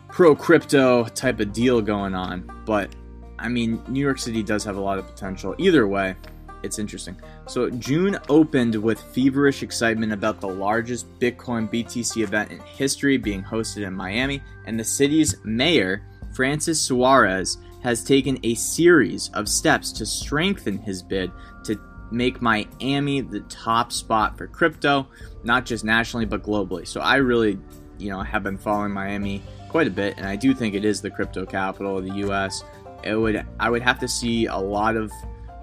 pro 0.10 0.36
crypto 0.36 1.06
type 1.06 1.40
of 1.40 1.54
deal 1.54 1.82
going 1.82 2.16
on. 2.16 2.50
But 2.66 2.90
I 3.38 3.48
mean, 3.48 3.82
New 3.88 4.02
York 4.02 4.20
City 4.20 4.44
does 4.44 4.64
have 4.66 4.76
a 4.76 4.82
lot 4.82 5.00
of 5.00 5.08
potential. 5.08 5.56
Either 5.58 5.88
way, 5.88 6.16
it's 6.64 6.80
interesting. 6.80 7.16
So 7.48 7.70
June 7.70 8.20
opened 8.28 8.76
with 8.76 9.00
feverish 9.00 9.64
excitement 9.64 10.12
about 10.12 10.42
the 10.42 10.48
largest 10.48 11.08
Bitcoin 11.20 11.72
BTC 11.72 12.22
event 12.22 12.52
in 12.52 12.60
history 12.60 13.18
being 13.18 13.44
hosted 13.44 13.88
in 13.88 13.94
Miami, 13.94 14.42
and 14.66 14.80
the 14.80 14.84
city's 14.84 15.36
mayor, 15.44 16.04
Francis 16.34 16.82
Suarez, 16.82 17.58
has 17.82 18.04
taken 18.04 18.38
a 18.44 18.56
series 18.56 19.30
of 19.34 19.48
steps 19.48 19.92
to 19.94 20.06
strengthen 20.06 20.78
his 20.78 21.02
bid 21.02 21.32
to 21.64 21.80
make 22.12 22.42
Miami 22.42 23.22
the 23.22 23.42
top 23.42 23.92
spot 23.92 24.38
for 24.38 24.48
crypto, 24.48 25.08
not 25.44 25.66
just 25.66 25.84
nationally 25.84 26.26
but 26.26 26.44
globally. 26.44 26.88
So 26.88 27.02
I 27.02 27.16
really, 27.16 27.60
you 27.98 28.10
know, 28.10 28.22
have 28.22 28.44
been 28.44 28.58
following 28.58 28.92
Miami 28.92 29.42
quite 29.70 29.88
a 29.88 29.92
bit, 29.92 30.16
and 30.18 30.26
I 30.26 30.36
do 30.36 30.54
think 30.54 30.76
it 30.76 30.84
is 30.84 31.02
the 31.02 31.10
crypto 31.10 31.46
capital 31.46 31.98
of 31.98 32.06
the 32.06 32.14
U.S. 32.16 32.64
It 33.04 33.16
would 33.16 33.46
I 33.60 33.70
would 33.70 33.82
have 33.82 34.00
to 34.00 34.08
see 34.08 34.48
a 34.48 34.58
lot 34.58 34.96
of 34.96 35.12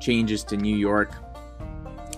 changes 0.01 0.45
to 0.45 0.57
New 0.57 0.77
York. 0.77 1.13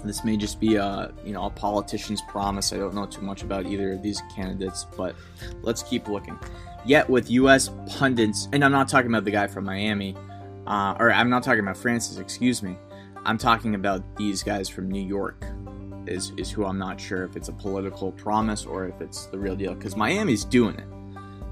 This 0.05 0.25
may 0.25 0.37
just 0.37 0.61
be 0.61 0.77
a 0.77 1.13
you 1.25 1.33
know 1.33 1.47
a 1.47 1.51
politician's 1.51 2.23
promise. 2.23 2.73
I 2.73 2.77
don't 2.77 2.95
know 2.95 3.07
too 3.07 3.23
much 3.23 3.43
about 3.43 3.67
either 3.67 3.93
of 3.93 4.03
these 4.03 4.23
candidates, 4.35 4.87
but 4.97 5.17
let's 5.63 5.83
keep 5.83 6.09
looking. 6.09 6.39
Yet 6.85 7.11
with 7.11 7.31
U.S. 7.31 7.71
pundits, 7.89 8.49
and 8.53 8.65
I'm 8.65 8.73
not 8.73 8.89
talking 8.89 9.11
about 9.11 9.25
the 9.25 9.33
guy 9.33 9.49
from 9.49 9.65
Miami, 9.65 10.17
uh, 10.67 10.95
or 10.99 11.11
I'm 11.11 11.29
not 11.29 11.43
talking 11.43 11.61
about 11.61 11.77
Francis. 11.77 12.19
Excuse 12.19 12.63
me. 12.63 12.77
I'm 13.29 13.37
talking 13.37 13.75
about 13.75 14.17
these 14.17 14.43
guys 14.43 14.71
from 14.71 14.91
New 14.91 15.07
York. 15.07 15.45
Is 16.07 16.33
is 16.39 16.51
who 16.51 16.65
I'm 16.65 16.79
not 16.79 16.99
sure 16.99 17.25
if 17.25 17.37
it's 17.37 17.51
a 17.51 17.53
political 17.53 18.11
promise 18.11 18.65
or 18.65 18.89
if 18.89 18.99
it's 19.03 19.27
the 19.27 19.39
real 19.39 19.55
deal. 19.55 19.75
Because 19.75 19.97
Miami's 19.97 20.47
doing 20.47 20.77
it. 20.77 20.87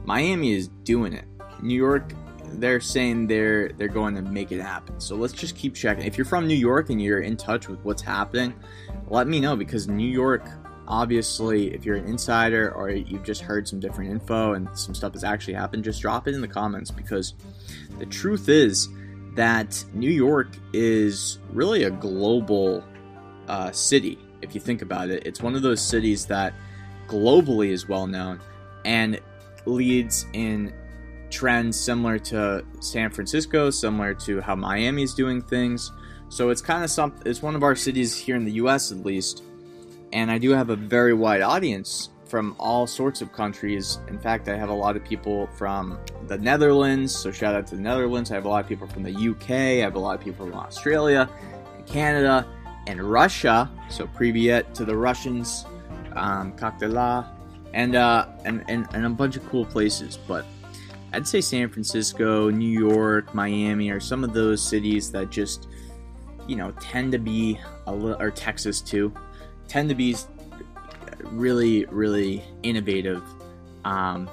Miami 0.07 0.55
is 0.55 0.69
doing 0.85 1.13
it. 1.13 1.27
New 1.61 1.77
York 1.77 2.15
they're 2.55 2.81
saying 2.81 3.27
they're 3.27 3.69
they're 3.77 3.89
going 3.89 4.15
to 4.15 4.23
make 4.23 4.53
it 4.53 4.61
happen. 4.63 4.99
So 4.99 5.17
let's 5.17 5.35
just 5.35 5.55
keep 5.55 5.75
checking. 5.75 6.07
If 6.07 6.17
you're 6.17 6.25
from 6.25 6.47
New 6.47 6.55
York 6.55 6.89
and 6.89 7.03
you're 7.03 7.21
in 7.21 7.37
touch 7.37 7.69
with 7.69 7.85
what's 7.85 8.01
happening, 8.01 8.55
let 9.09 9.29
me 9.29 9.39
know 9.39 9.55
because 9.55 9.87
New 9.87 10.09
York 10.09 10.49
obviously 10.89 11.75
if 11.75 11.85
you're 11.85 11.97
an 11.97 12.07
insider 12.07 12.73
or 12.73 12.89
you've 12.89 13.25
just 13.25 13.43
heard 13.43 13.69
some 13.69 13.81
different 13.81 14.11
info 14.11 14.55
and 14.55 14.67
some 14.73 14.95
stuff 14.95 15.13
has 15.13 15.25
actually 15.25 15.53
happened, 15.53 15.85
just 15.85 16.01
drop 16.01 16.27
it 16.27 16.35
in 16.35 16.41
the 16.41 16.49
comments 16.49 16.91
because 16.91 17.35
the 17.99 18.07
truth 18.07 18.49
is 18.49 18.89
that 19.37 19.85
New 19.93 20.11
York 20.11 20.49
is 20.73 21.39
really 21.53 21.85
a 21.85 21.91
global 21.91 22.83
uh, 23.49 23.71
city. 23.71 24.19
If 24.43 24.55
you 24.55 24.61
think 24.61 24.83
about 24.83 25.11
it, 25.11 25.27
it's 25.27 25.41
one 25.41 25.55
of 25.55 25.63
those 25.63 25.81
cities 25.81 26.27
that 26.27 26.55
globally 27.07 27.69
is 27.69 27.89
well 27.89 28.07
known 28.07 28.41
and 28.85 29.21
leads 29.67 30.27
in 30.33 30.73
trends 31.31 31.79
similar 31.79 32.19
to 32.19 32.65
San 32.81 33.11
Francisco, 33.11 33.71
similar 33.71 34.15
to 34.15 34.41
how 34.41 34.55
Miami 34.55 35.03
is 35.03 35.15
doing 35.15 35.43
things. 35.43 35.93
So 36.29 36.51
it's 36.51 36.63
kind 36.63 36.83
of 36.83 36.91
something. 36.91 37.23
It's 37.27 37.43
one 37.43 37.55
of 37.55 37.63
our 37.63 37.77
cities 37.77 38.17
here 38.17 38.37
in 38.37 38.45
the 38.45 38.53
U.S. 38.53 38.91
at 38.91 39.05
least, 39.05 39.45
and 40.13 40.31
I 40.31 40.39
do 40.39 40.51
have 40.51 40.71
a 40.71 40.77
very 40.77 41.15
wide 41.15 41.43
audience 41.43 42.11
from 42.27 42.57
all 42.59 42.87
sorts 42.87 43.23
of 43.23 43.33
countries. 43.33 43.99
In 44.09 44.19
fact, 44.19 44.49
I 44.49 44.57
have 44.57 44.69
a 44.69 44.75
lot 44.75 44.97
of 44.97 45.05
people 45.05 45.47
from 45.57 45.99
the 46.27 46.37
Netherlands. 46.37 47.15
So 47.15 47.31
shout 47.31 47.55
out 47.55 47.67
to 47.69 47.77
the 47.77 47.83
Netherlands. 47.83 48.31
I 48.31 48.35
have 48.35 48.45
a 48.45 48.49
lot 48.49 48.63
of 48.63 48.69
people 48.69 48.87
from 48.87 49.03
the 49.03 49.31
UK. 49.31 49.51
I 49.51 49.85
have 49.85 49.95
a 49.95 49.99
lot 49.99 50.19
of 50.19 50.25
people 50.25 50.47
from 50.47 50.59
Australia, 50.59 51.29
and 51.77 51.87
Canada, 51.87 52.47
and 52.87 53.01
Russia. 53.01 53.71
So 53.89 54.07
privyet 54.07 54.75
to 54.75 54.85
the 54.85 54.97
Russians, 54.97 55.65
um, 56.15 56.53
Kakdela, 56.53 57.29
and 57.75 57.95
uh, 57.95 58.27
and 58.45 58.65
and 58.69 58.87
and 58.93 59.07
a 59.07 59.11
bunch 59.11 59.37
of 59.37 59.49
cool 59.49 59.65
places. 59.65 60.17
But 60.17 60.45
I'd 61.13 61.27
say 61.27 61.41
San 61.41 61.69
Francisco, 61.69 62.51
New 62.51 62.69
York, 62.69 63.35
Miami 63.35 63.91
are 63.91 64.01
some 64.01 64.25
of 64.25 64.33
those 64.33 64.63
cities 64.63 65.11
that 65.13 65.31
just 65.31 65.69
you 66.47 66.57
know, 66.57 66.73
tend 66.81 67.13
to 67.13 67.19
be 67.19 67.59
a 67.87 67.93
little, 67.93 68.21
or 68.21 68.31
Texas 68.31 68.81
too, 68.81 69.13
tend 69.69 69.89
to 69.89 69.95
be 69.95 70.17
really, 71.33 71.85
really 71.87 72.45
innovative. 72.63 73.23
Um, 73.85 74.29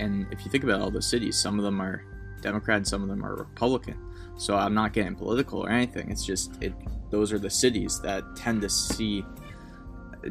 and 0.00 0.26
if 0.30 0.44
you 0.44 0.50
think 0.50 0.64
about 0.64 0.80
all 0.80 0.90
those 0.90 1.08
cities, 1.08 1.38
some 1.38 1.58
of 1.58 1.64
them 1.64 1.80
are 1.80 2.04
Democrat, 2.40 2.86
some 2.86 3.02
of 3.02 3.08
them 3.08 3.24
are 3.24 3.34
Republican. 3.34 3.96
So 4.36 4.56
I'm 4.56 4.74
not 4.74 4.92
getting 4.92 5.14
political 5.14 5.60
or 5.60 5.70
anything. 5.70 6.10
It's 6.10 6.24
just 6.24 6.62
it. 6.62 6.74
Those 7.10 7.32
are 7.32 7.38
the 7.38 7.50
cities 7.50 8.00
that 8.00 8.24
tend 8.36 8.62
to 8.62 8.68
see 8.68 9.24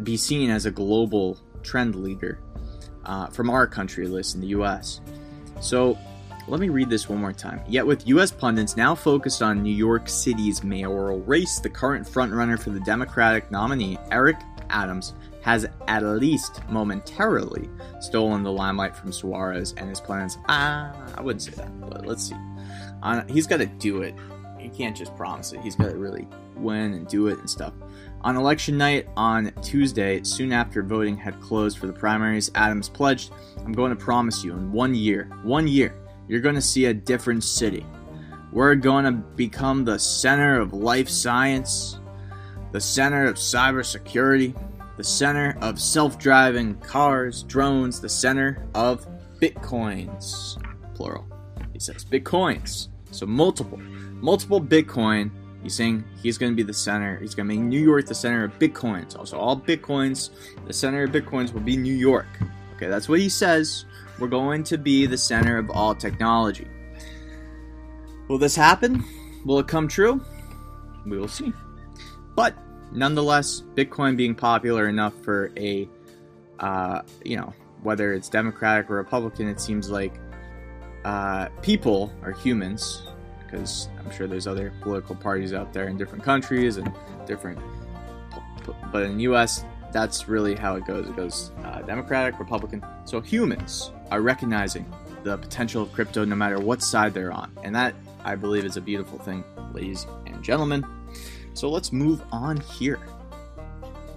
be 0.04 0.18
seen 0.18 0.50
as 0.50 0.66
a 0.66 0.72
global 0.72 1.38
trend 1.62 1.96
leader 1.96 2.40
uh, 3.06 3.28
from 3.28 3.50
our 3.50 3.68
country 3.68 4.08
list 4.08 4.36
in 4.36 4.42
the 4.42 4.48
U.S. 4.48 5.02
So 5.62 5.98
let 6.48 6.60
me 6.60 6.70
read 6.70 6.90
this 6.90 7.08
one 7.08 7.20
more 7.20 7.32
time. 7.32 7.62
Yet, 7.68 7.86
with 7.86 8.08
U.S. 8.08 8.32
pundits 8.32 8.76
now 8.76 8.96
focused 8.96 9.42
on 9.42 9.64
New 9.64 9.74
York 9.74 10.10
City's 10.10 10.64
mayoral 10.64 11.22
race, 11.22 11.60
the 11.60 11.70
current 11.70 12.06
frontrunner 12.06 12.60
for 12.60 12.72
the 12.72 12.82
Democratic 12.82 13.50
nominee, 13.52 13.98
Eric 14.12 14.38
Adams, 14.70 15.14
has 15.42 15.68
at 15.88 16.04
least 16.04 16.62
momentarily 16.70 17.70
stolen 18.00 18.44
the 18.44 18.52
limelight 18.52 18.96
from 18.96 19.12
Suarez 19.12 19.74
and 19.78 19.90
his 19.90 20.00
plans. 20.00 20.38
Ah, 20.48 20.94
I 21.16 21.22
wouldn't 21.22 21.42
say 21.42 21.52
that, 21.52 21.80
but 21.82 22.06
let's 22.06 22.30
see. 22.30 22.36
Uh, 23.02 23.24
he's 23.28 23.48
got 23.48 23.58
to 23.58 23.66
do 23.66 24.02
it. 24.02 24.16
He 24.58 24.70
can't 24.70 24.96
just 24.96 25.16
promise 25.18 25.52
it. 25.52 25.60
He's 25.62 25.76
got 25.76 25.90
to 25.90 25.98
really 25.98 26.28
win 26.56 26.94
and 26.94 27.08
do 27.08 27.28
it 27.28 27.40
and 27.40 27.50
stuff. 27.50 27.74
On 28.22 28.38
election 28.38 28.78
night 28.78 29.10
on 29.18 29.52
Tuesday, 29.62 30.24
soon 30.24 30.54
after 30.54 30.82
voting 30.82 31.18
had 31.18 31.40
closed 31.42 31.78
for 31.78 31.88
the 31.88 31.94
primaries, 31.94 32.50
Adams 32.56 32.88
pledged, 32.88 33.34
I'm 33.66 33.74
going 33.74 33.90
to 33.90 34.02
promise 34.02 34.46
you 34.46 34.54
in 34.54 34.72
one 34.72 34.96
year, 34.96 35.30
one 35.44 35.68
year, 35.68 35.94
you're 36.30 36.40
going 36.40 36.56
to 36.56 36.62
see 36.62 36.86
a 36.86 36.94
different 36.94 37.44
city. 37.44 37.86
We're 38.54 38.76
going 38.76 39.04
to 39.04 39.12
become 39.12 39.84
the 39.84 40.00
center 40.00 40.62
of 40.62 40.74
life 40.74 41.10
science, 41.10 42.00
the 42.74 42.82
center 42.82 43.26
of 43.26 43.36
cybersecurity, 43.36 44.54
the 44.98 45.04
center 45.04 45.58
of 45.62 45.80
self 45.80 46.20
driving 46.20 46.76
cars, 46.80 47.44
drones, 47.44 48.02
the 48.02 48.10
center 48.10 48.68
of 48.76 49.08
bitcoins. 49.40 50.62
Plural. 50.94 51.26
He 51.72 51.80
says 51.80 52.04
bitcoins. 52.04 52.90
So 53.12 53.26
multiple, 53.28 53.78
multiple 54.22 54.60
Bitcoin. 54.60 55.30
He's 55.62 55.76
saying 55.76 56.04
he's 56.22 56.38
going 56.38 56.52
to 56.52 56.56
be 56.56 56.64
the 56.64 56.74
center. 56.74 57.20
He's 57.20 57.36
going 57.36 57.48
to 57.48 57.56
make 57.56 57.64
New 57.64 57.80
York 57.80 58.08
the 58.08 58.16
center 58.16 58.44
of 58.44 58.58
Bitcoins. 58.60 59.18
Also, 59.18 59.38
all 59.38 59.56
Bitcoins, 59.56 60.32
the 60.66 60.74
center 60.74 61.04
of 61.04 61.12
Bitcoins 61.12 61.54
will 61.54 61.62
be 61.62 61.78
New 61.78 61.94
York. 61.94 62.28
Okay, 62.76 62.88
that's 62.88 63.08
what 63.08 63.20
he 63.20 63.30
says. 63.30 63.86
We're 64.20 64.28
going 64.28 64.64
to 64.64 64.78
be 64.78 65.06
the 65.06 65.18
center 65.18 65.58
of 65.58 65.70
all 65.70 65.96
technology. 65.96 66.68
Will 68.28 68.38
this 68.38 68.56
happen? 68.56 69.06
Will 69.46 69.60
it 69.60 69.68
come 69.68 69.88
true? 69.88 70.22
We 71.06 71.18
will 71.18 71.28
see. 71.28 71.54
But 72.36 72.56
nonetheless, 72.92 73.62
Bitcoin 73.76 74.18
being 74.18 74.36
popular 74.36 74.88
enough 74.88 75.14
for 75.24 75.52
a, 75.58 75.88
uh, 76.60 77.02
you 77.24 77.38
know, 77.38 77.54
whether 77.82 78.14
it's 78.14 78.30
Democratic 78.30 78.90
or 78.90 78.96
Republican, 78.96 79.48
it 79.48 79.60
seems 79.60 79.90
like 79.90 80.14
uh, 81.04 81.50
people 81.62 82.14
are 82.24 82.32
humans, 82.32 83.04
because 83.44 83.90
I'm 84.00 84.10
sure 84.12 84.26
there's 84.26 84.48
other 84.48 84.74
political 84.82 85.16
parties 85.16 85.54
out 85.54 85.74
there 85.74 85.88
in 85.88 85.98
different 85.98 86.24
countries 86.24 86.78
and 86.78 86.92
different, 87.26 87.60
but 88.92 89.04
in 89.04 89.18
the 89.18 89.24
U.S., 89.24 89.66
that's 89.92 90.28
really 90.28 90.56
how 90.56 90.76
it 90.76 90.86
goes. 90.86 91.08
It 91.08 91.16
goes 91.16 91.52
uh, 91.64 91.82
Democratic, 91.82 92.40
Republican. 92.40 92.84
So 93.06 93.22
humans 93.22 93.92
are 94.10 94.22
recognizing 94.22 94.92
the 95.24 95.38
potential 95.38 95.84
of 95.84 95.94
crypto 95.94 96.26
no 96.26 96.36
matter 96.36 96.60
what 96.60 96.82
side 96.82 97.14
they're 97.14 97.32
on. 97.32 97.56
And 97.64 97.76
that, 97.76 97.94
I 98.24 98.36
believe, 98.36 98.66
is 98.66 98.76
a 98.76 98.82
beautiful 98.82 99.20
thing, 99.20 99.44
ladies 99.74 100.08
and 100.26 100.44
gentlemen. 100.44 100.86
So 101.54 101.70
let's 101.70 101.92
move 101.92 102.24
on 102.32 102.58
here. 102.58 103.00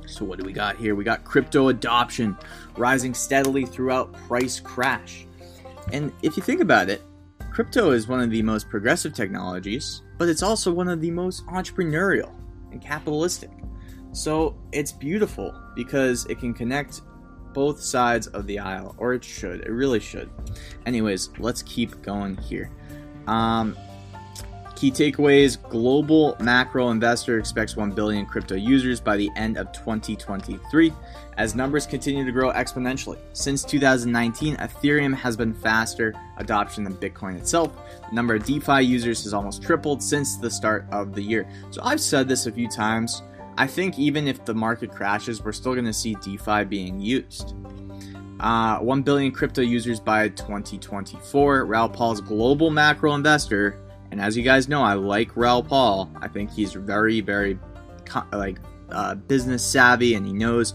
So, 0.07 0.25
what 0.25 0.38
do 0.38 0.44
we 0.44 0.53
got 0.53 0.77
here? 0.77 0.94
We 0.94 1.05
got 1.05 1.25
crypto 1.25 1.68
adoption 1.68 2.37
rising 2.77 3.12
steadily 3.12 3.66
throughout 3.66 4.12
price 4.29 4.61
crash. 4.61 5.27
And 5.92 6.12
if 6.22 6.37
you 6.37 6.42
think 6.42 6.61
about 6.61 6.88
it, 6.88 7.03
crypto 7.51 7.90
is 7.90 8.09
one 8.09 8.20
of 8.20 8.31
the 8.31 8.42
most 8.42 8.68
progressive 8.68 9.14
technologies, 9.14 10.03
but 10.18 10.29
it's 10.29 10.42
also 10.42 10.72
one 10.72 10.88
of 10.88 11.01
the 11.01 11.11
most 11.11 11.44
entrepreneurial 11.46 12.33
and 12.70 12.81
capitalistic. 12.81 13.51
So 14.12 14.57
it's 14.72 14.92
beautiful 14.92 15.55
because 15.75 16.25
it 16.27 16.38
can 16.38 16.55
connect 16.55 17.03
both 17.53 17.81
sides 17.81 18.27
of 18.29 18.46
the 18.46 18.59
aisle, 18.59 18.94
or 18.99 19.14
it 19.14 19.25
should. 19.25 19.61
It 19.61 19.70
really 19.70 20.01
should. 20.01 20.31
Anyways, 20.85 21.31
let's 21.38 21.62
keep 21.62 22.03
going 22.03 22.37
here. 22.37 22.70
Um, 23.27 23.77
key 24.76 24.90
takeaways 24.90 25.60
global 25.70 26.36
macro 26.38 26.90
investor 26.90 27.38
expects 27.38 27.76
1 27.76 27.92
billion 27.92 28.26
crypto 28.26 28.54
users 28.54 29.00
by 29.00 29.16
the 29.16 29.30
end 29.34 29.56
of 29.56 29.72
2023 29.72 30.92
as 31.38 31.54
numbers 31.54 31.86
continue 31.86 32.24
to 32.24 32.32
grow 32.32 32.52
exponentially. 32.52 33.18
Since 33.32 33.64
2019, 33.64 34.56
Ethereum 34.56 35.14
has 35.14 35.36
been 35.36 35.54
faster 35.54 36.14
adoption 36.36 36.84
than 36.84 36.94
Bitcoin 36.94 37.36
itself. 37.36 37.72
The 38.08 38.14
number 38.14 38.34
of 38.34 38.44
DeFi 38.44 38.82
users 38.82 39.24
has 39.24 39.34
almost 39.34 39.62
tripled 39.62 40.02
since 40.02 40.36
the 40.36 40.50
start 40.50 40.86
of 40.92 41.14
the 41.14 41.22
year. 41.22 41.48
So 41.70 41.80
I've 41.82 42.00
said 42.00 42.28
this 42.28 42.46
a 42.46 42.52
few 42.52 42.68
times. 42.68 43.22
I 43.58 43.66
think 43.66 43.98
even 43.98 44.28
if 44.28 44.44
the 44.44 44.54
market 44.54 44.90
crashes, 44.90 45.42
we're 45.42 45.52
still 45.52 45.72
going 45.72 45.86
to 45.86 45.92
see 45.92 46.14
DeFi 46.22 46.64
being 46.64 47.00
used. 47.00 47.54
Uh, 48.40 48.78
1 48.80 49.02
billion 49.02 49.32
crypto 49.32 49.62
users 49.62 49.98
by 49.98 50.28
2024. 50.28 51.64
Raoul 51.64 51.88
Pal's 51.88 52.20
global 52.20 52.70
macro 52.70 53.14
investor, 53.14 53.78
and 54.16 54.24
as 54.24 54.35
you 54.35 54.42
guys 54.42 54.66
know, 54.66 54.83
I 54.83 54.94
like 54.94 55.37
Raoul 55.37 55.62
Pal. 55.62 56.11
I 56.22 56.26
think 56.26 56.50
he's 56.50 56.72
very, 56.72 57.20
very 57.20 57.59
like 58.33 58.59
uh, 58.88 59.14
business 59.14 59.62
savvy, 59.62 60.14
and 60.14 60.24
he 60.24 60.33
knows 60.33 60.72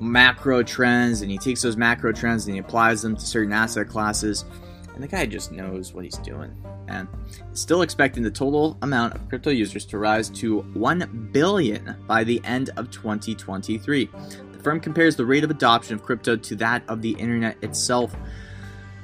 macro 0.00 0.64
trends, 0.64 1.22
and 1.22 1.30
he 1.30 1.38
takes 1.38 1.62
those 1.62 1.76
macro 1.76 2.10
trends 2.10 2.46
and 2.46 2.54
he 2.54 2.58
applies 2.58 3.00
them 3.00 3.14
to 3.14 3.24
certain 3.24 3.52
asset 3.52 3.86
classes. 3.86 4.44
And 4.92 5.04
the 5.04 5.06
guy 5.06 5.24
just 5.24 5.52
knows 5.52 5.94
what 5.94 6.02
he's 6.02 6.18
doing. 6.18 6.52
And 6.88 7.06
still 7.52 7.82
expecting 7.82 8.24
the 8.24 8.30
total 8.30 8.76
amount 8.82 9.14
of 9.14 9.28
crypto 9.28 9.50
users 9.50 9.84
to 9.84 9.98
rise 9.98 10.28
to 10.30 10.62
1 10.62 11.28
billion 11.30 11.94
by 12.08 12.24
the 12.24 12.40
end 12.42 12.70
of 12.76 12.90
2023. 12.90 14.10
The 14.50 14.58
firm 14.58 14.80
compares 14.80 15.14
the 15.14 15.24
rate 15.24 15.44
of 15.44 15.50
adoption 15.52 15.94
of 15.94 16.02
crypto 16.02 16.34
to 16.34 16.56
that 16.56 16.82
of 16.88 17.02
the 17.02 17.12
internet 17.12 17.56
itself. 17.62 18.16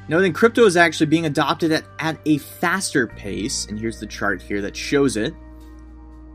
Noting 0.08 0.32
crypto 0.32 0.64
is 0.64 0.76
actually 0.76 1.06
being 1.06 1.26
adopted 1.26 1.72
at, 1.72 1.84
at 1.98 2.18
a 2.26 2.38
faster 2.38 3.06
pace, 3.06 3.66
and 3.66 3.78
here's 3.78 3.98
the 3.98 4.06
chart 4.06 4.40
here 4.40 4.62
that 4.62 4.76
shows 4.76 5.16
it, 5.16 5.34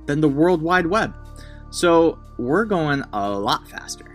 than 0.07 0.19
the 0.19 0.29
World 0.29 0.61
Wide 0.61 0.87
Web. 0.87 1.15
So 1.69 2.19
we're 2.37 2.65
going 2.65 3.03
a 3.13 3.29
lot 3.29 3.67
faster 3.67 4.11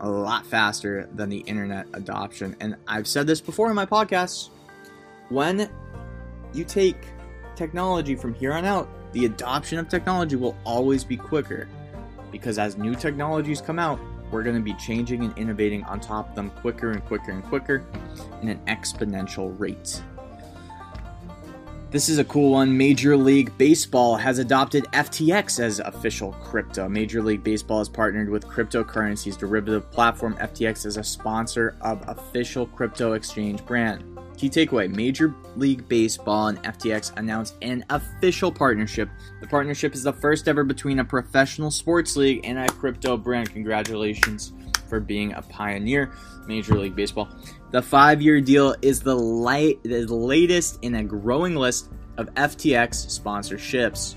a 0.00 0.08
lot 0.08 0.46
faster 0.46 1.08
than 1.14 1.28
the 1.28 1.38
internet 1.38 1.86
adoption. 1.92 2.56
And 2.60 2.76
I've 2.88 3.06
said 3.06 3.26
this 3.26 3.40
before 3.40 3.68
in 3.68 3.76
my 3.76 3.86
podcasts. 3.86 4.48
When 5.28 5.70
you 6.52 6.64
take 6.64 6.96
technology 7.54 8.16
from 8.16 8.34
here 8.34 8.52
on 8.52 8.64
out, 8.64 8.88
the 9.12 9.26
adoption 9.26 9.78
of 9.78 9.88
technology 9.88 10.36
will 10.36 10.56
always 10.64 11.04
be 11.04 11.16
quicker 11.16 11.68
because 12.32 12.58
as 12.58 12.76
new 12.76 12.94
technologies 12.94 13.60
come 13.60 13.78
out, 13.78 14.00
we're 14.30 14.42
going 14.42 14.56
to 14.56 14.62
be 14.62 14.74
changing 14.74 15.24
and 15.24 15.36
innovating 15.36 15.84
on 15.84 16.00
top 16.00 16.30
of 16.30 16.34
them 16.34 16.50
quicker 16.50 16.92
and 16.92 17.04
quicker 17.06 17.32
and 17.32 17.44
quicker 17.44 17.84
in 18.42 18.48
an 18.48 18.60
exponential 18.66 19.58
rate. 19.58 20.02
This 21.90 22.08
is 22.08 22.18
a 22.18 22.24
cool 22.24 22.52
one. 22.52 22.76
Major 22.76 23.16
League 23.16 23.56
Baseball 23.58 24.14
has 24.14 24.38
adopted 24.38 24.84
FTX 24.92 25.58
as 25.58 25.80
official 25.80 26.30
crypto. 26.34 26.88
Major 26.88 27.20
League 27.20 27.42
Baseball 27.42 27.78
has 27.78 27.88
partnered 27.88 28.30
with 28.30 28.46
cryptocurrencies 28.46 29.36
derivative 29.36 29.90
platform 29.90 30.36
FTX 30.36 30.86
as 30.86 30.98
a 30.98 31.02
sponsor 31.02 31.74
of 31.80 32.08
official 32.08 32.66
crypto 32.66 33.14
exchange 33.14 33.66
brand. 33.66 34.09
Key 34.40 34.48
takeaway 34.48 34.88
Major 34.88 35.34
League 35.54 35.86
Baseball 35.86 36.46
and 36.46 36.62
FTX 36.62 37.14
announced 37.18 37.56
an 37.60 37.84
official 37.90 38.50
partnership. 38.50 39.10
The 39.42 39.46
partnership 39.46 39.92
is 39.92 40.02
the 40.02 40.14
first 40.14 40.48
ever 40.48 40.64
between 40.64 41.00
a 41.00 41.04
professional 41.04 41.70
sports 41.70 42.16
league 42.16 42.40
and 42.44 42.58
a 42.58 42.66
crypto 42.66 43.18
brand. 43.18 43.50
Congratulations 43.50 44.54
for 44.88 44.98
being 44.98 45.34
a 45.34 45.42
pioneer, 45.42 46.12
Major 46.46 46.78
League 46.78 46.96
Baseball. 46.96 47.28
The 47.70 47.82
five 47.82 48.22
year 48.22 48.40
deal 48.40 48.74
is 48.80 49.00
the, 49.00 49.14
light, 49.14 49.82
the 49.82 50.06
latest 50.06 50.78
in 50.80 50.94
a 50.94 51.04
growing 51.04 51.54
list 51.54 51.90
of 52.16 52.32
FTX 52.32 53.20
sponsorships. 53.20 54.14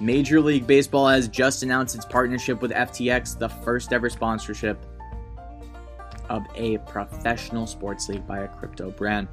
Major 0.00 0.40
League 0.40 0.68
Baseball 0.68 1.08
has 1.08 1.26
just 1.26 1.64
announced 1.64 1.96
its 1.96 2.04
partnership 2.04 2.62
with 2.62 2.70
FTX, 2.70 3.36
the 3.36 3.48
first 3.48 3.92
ever 3.92 4.08
sponsorship 4.08 4.78
of 6.28 6.44
a 6.54 6.78
professional 6.78 7.66
sports 7.66 8.08
league 8.08 8.26
by 8.26 8.40
a 8.40 8.48
crypto 8.48 8.90
brand. 8.90 9.28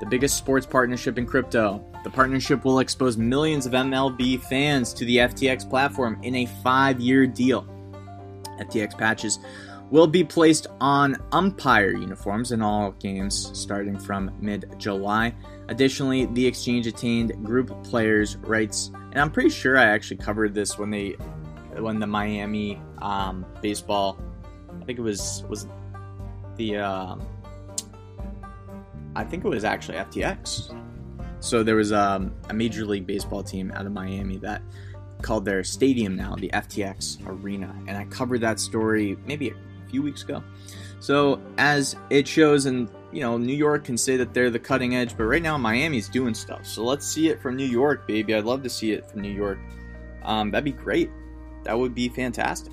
The 0.00 0.06
biggest 0.06 0.36
sports 0.36 0.66
partnership 0.66 1.16
in 1.16 1.26
crypto. 1.26 1.84
The 2.04 2.10
partnership 2.10 2.64
will 2.64 2.80
expose 2.80 3.16
millions 3.16 3.64
of 3.64 3.72
MLB 3.72 4.42
fans 4.42 4.92
to 4.94 5.04
the 5.04 5.16
FTX 5.18 5.68
platform 5.68 6.18
in 6.22 6.34
a 6.34 6.46
five 6.62 7.00
year 7.00 7.26
deal. 7.26 7.66
FTX 8.60 8.96
patches 8.96 9.38
will 9.90 10.06
be 10.06 10.24
placed 10.24 10.66
on 10.80 11.16
umpire 11.32 11.96
uniforms 11.96 12.52
in 12.52 12.60
all 12.60 12.92
games 12.92 13.50
starting 13.58 13.98
from 13.98 14.30
mid 14.40 14.68
July. 14.78 15.34
Additionally, 15.68 16.26
the 16.26 16.46
exchange 16.46 16.86
attained 16.86 17.32
group 17.44 17.84
players' 17.84 18.36
rights, 18.36 18.90
and 19.12 19.20
I'm 19.20 19.30
pretty 19.30 19.50
sure 19.50 19.78
I 19.78 19.84
actually 19.84 20.18
covered 20.18 20.54
this 20.54 20.78
when 20.78 20.90
they, 20.90 21.16
when 21.76 21.98
the 21.98 22.06
Miami 22.06 22.80
um, 22.98 23.46
baseball, 23.62 24.18
I 24.80 24.84
think 24.84 24.98
it 24.98 25.02
was 25.02 25.44
was 25.48 25.66
the, 26.56 26.78
um, 26.78 27.26
I 29.14 29.24
think 29.24 29.44
it 29.44 29.48
was 29.48 29.64
actually 29.64 29.98
FTX. 29.98 30.74
So 31.40 31.62
there 31.62 31.76
was 31.76 31.92
um, 31.92 32.34
a 32.48 32.54
Major 32.54 32.84
League 32.84 33.06
Baseball 33.06 33.42
team 33.42 33.70
out 33.72 33.86
of 33.86 33.92
Miami 33.92 34.38
that 34.38 34.62
called 35.22 35.44
their 35.44 35.64
stadium 35.64 36.16
now 36.16 36.34
the 36.36 36.50
FTX 36.50 37.26
Arena, 37.26 37.74
and 37.86 37.96
I 37.96 38.04
covered 38.06 38.40
that 38.40 38.60
story 38.60 39.16
maybe 39.26 39.50
a 39.50 39.54
few 39.88 40.02
weeks 40.02 40.22
ago. 40.22 40.42
So 41.00 41.40
as 41.58 41.96
it 42.10 42.26
shows, 42.26 42.66
and 42.66 42.90
you 43.12 43.20
know, 43.20 43.38
New 43.38 43.54
York 43.54 43.84
can 43.84 43.96
say 43.96 44.16
that 44.16 44.34
they're 44.34 44.50
the 44.50 44.58
cutting 44.58 44.96
edge, 44.96 45.16
but 45.16 45.24
right 45.24 45.42
now 45.42 45.56
Miami's 45.56 46.08
doing 46.08 46.34
stuff. 46.34 46.66
So 46.66 46.84
let's 46.84 47.06
see 47.06 47.28
it 47.28 47.40
from 47.40 47.56
New 47.56 47.66
York, 47.66 48.06
baby. 48.06 48.34
I'd 48.34 48.44
love 48.44 48.62
to 48.62 48.70
see 48.70 48.92
it 48.92 49.08
from 49.10 49.20
New 49.20 49.32
York. 49.32 49.58
Um, 50.22 50.50
that'd 50.50 50.64
be 50.64 50.72
great. 50.72 51.10
That 51.64 51.78
would 51.78 51.94
be 51.94 52.08
fantastic. 52.08 52.72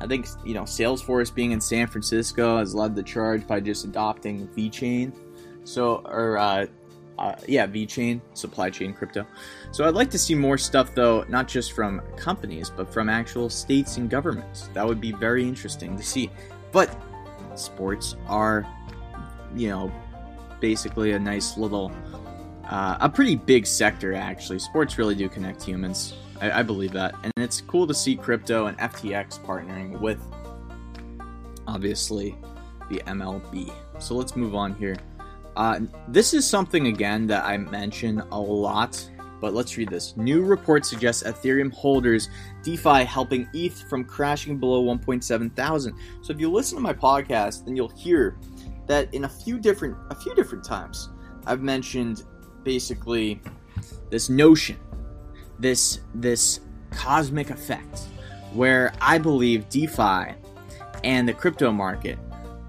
I 0.00 0.06
think 0.06 0.26
you 0.44 0.54
know 0.54 0.62
Salesforce 0.62 1.34
being 1.34 1.52
in 1.52 1.60
San 1.60 1.86
Francisco 1.86 2.58
has 2.58 2.74
led 2.74 2.94
the 2.94 3.02
charge 3.02 3.46
by 3.46 3.60
just 3.60 3.84
adopting 3.84 4.48
VeChain. 4.48 5.12
So 5.64 6.02
or 6.04 6.36
uh, 6.38 6.66
uh, 7.18 7.34
yeah, 7.46 7.66
VeChain, 7.66 8.20
supply 8.34 8.70
chain 8.70 8.92
crypto. 8.92 9.26
So 9.70 9.86
I'd 9.86 9.94
like 9.94 10.10
to 10.10 10.18
see 10.18 10.34
more 10.34 10.58
stuff, 10.58 10.94
though, 10.94 11.24
not 11.28 11.46
just 11.46 11.72
from 11.72 12.00
companies, 12.16 12.70
but 12.70 12.92
from 12.92 13.08
actual 13.08 13.48
states 13.48 13.96
and 13.96 14.10
governments. 14.10 14.68
That 14.74 14.86
would 14.86 15.00
be 15.00 15.12
very 15.12 15.46
interesting 15.46 15.96
to 15.96 16.02
see. 16.02 16.30
But 16.72 16.94
sports 17.54 18.16
are, 18.26 18.66
you 19.54 19.68
know, 19.68 19.92
basically 20.60 21.12
a 21.12 21.18
nice 21.18 21.56
little, 21.56 21.92
uh, 22.68 22.96
a 23.00 23.08
pretty 23.08 23.36
big 23.36 23.66
sector, 23.66 24.14
actually. 24.14 24.58
Sports 24.58 24.98
really 24.98 25.14
do 25.14 25.28
connect 25.28 25.62
humans. 25.62 26.14
I, 26.40 26.60
I 26.60 26.62
believe 26.62 26.92
that. 26.92 27.14
And 27.22 27.32
it's 27.36 27.60
cool 27.60 27.86
to 27.86 27.94
see 27.94 28.16
crypto 28.16 28.66
and 28.66 28.78
FTX 28.78 29.40
partnering 29.40 30.00
with, 30.00 30.20
obviously, 31.66 32.36
the 32.90 32.98
MLB. 33.06 33.72
So 33.98 34.14
let's 34.14 34.36
move 34.36 34.54
on 34.54 34.74
here. 34.74 34.96
Uh, 35.56 35.80
this 36.08 36.34
is 36.34 36.46
something 36.46 36.88
again 36.88 37.26
that 37.28 37.44
I 37.44 37.56
mention 37.56 38.20
a 38.32 38.40
lot, 38.40 39.08
but 39.40 39.54
let's 39.54 39.76
read 39.76 39.88
this. 39.88 40.16
New 40.16 40.42
report 40.42 40.84
suggests 40.84 41.22
Ethereum 41.22 41.72
holders 41.72 42.28
DeFi 42.62 43.04
helping 43.04 43.48
ETH 43.54 43.88
from 43.88 44.04
crashing 44.04 44.58
below 44.58 44.82
1.7 44.84 45.54
thousand. 45.54 45.96
So 46.22 46.32
if 46.32 46.40
you 46.40 46.50
listen 46.50 46.76
to 46.76 46.82
my 46.82 46.92
podcast, 46.92 47.64
then 47.64 47.76
you'll 47.76 47.88
hear 47.96 48.36
that 48.86 49.12
in 49.14 49.24
a 49.24 49.28
few 49.28 49.58
different 49.58 49.96
a 50.10 50.14
few 50.14 50.34
different 50.34 50.64
times 50.64 51.08
I've 51.46 51.62
mentioned 51.62 52.24
basically 52.62 53.40
this 54.10 54.28
notion, 54.28 54.78
this 55.58 56.00
this 56.14 56.60
cosmic 56.90 57.50
effect, 57.50 58.00
where 58.52 58.92
I 59.00 59.18
believe 59.18 59.68
DeFi 59.68 60.34
and 61.02 61.28
the 61.28 61.32
crypto 61.32 61.70
market 61.70 62.18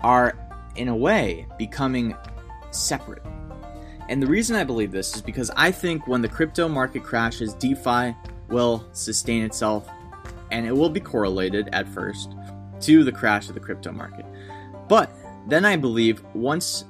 are 0.01 0.37
in 0.75 0.87
a 0.87 0.95
way 0.95 1.47
becoming 1.57 2.15
separate. 2.71 3.23
And 4.09 4.21
the 4.21 4.27
reason 4.27 4.55
I 4.55 4.63
believe 4.63 4.91
this 4.91 5.15
is 5.15 5.21
because 5.21 5.49
I 5.55 5.71
think 5.71 6.07
when 6.07 6.21
the 6.21 6.27
crypto 6.27 6.67
market 6.67 7.03
crashes, 7.03 7.53
DeFi 7.55 8.15
will 8.49 8.87
sustain 8.91 9.43
itself 9.43 9.89
and 10.51 10.65
it 10.65 10.71
will 10.71 10.89
be 10.89 10.99
correlated 10.99 11.69
at 11.73 11.87
first 11.87 12.35
to 12.81 13.03
the 13.03 13.11
crash 13.11 13.47
of 13.47 13.55
the 13.55 13.59
crypto 13.59 13.91
market. 13.91 14.25
But 14.87 15.11
then 15.47 15.65
I 15.65 15.75
believe 15.75 16.23
once, 16.35 16.85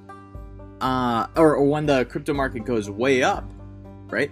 uh, 0.82 1.28
or, 1.38 1.56
or 1.56 1.66
when 1.70 1.86
the 1.86 2.06
crypto 2.06 2.34
market 2.34 2.66
goes 2.66 2.90
way 2.90 3.24
up, 3.24 3.50
right? 4.08 4.32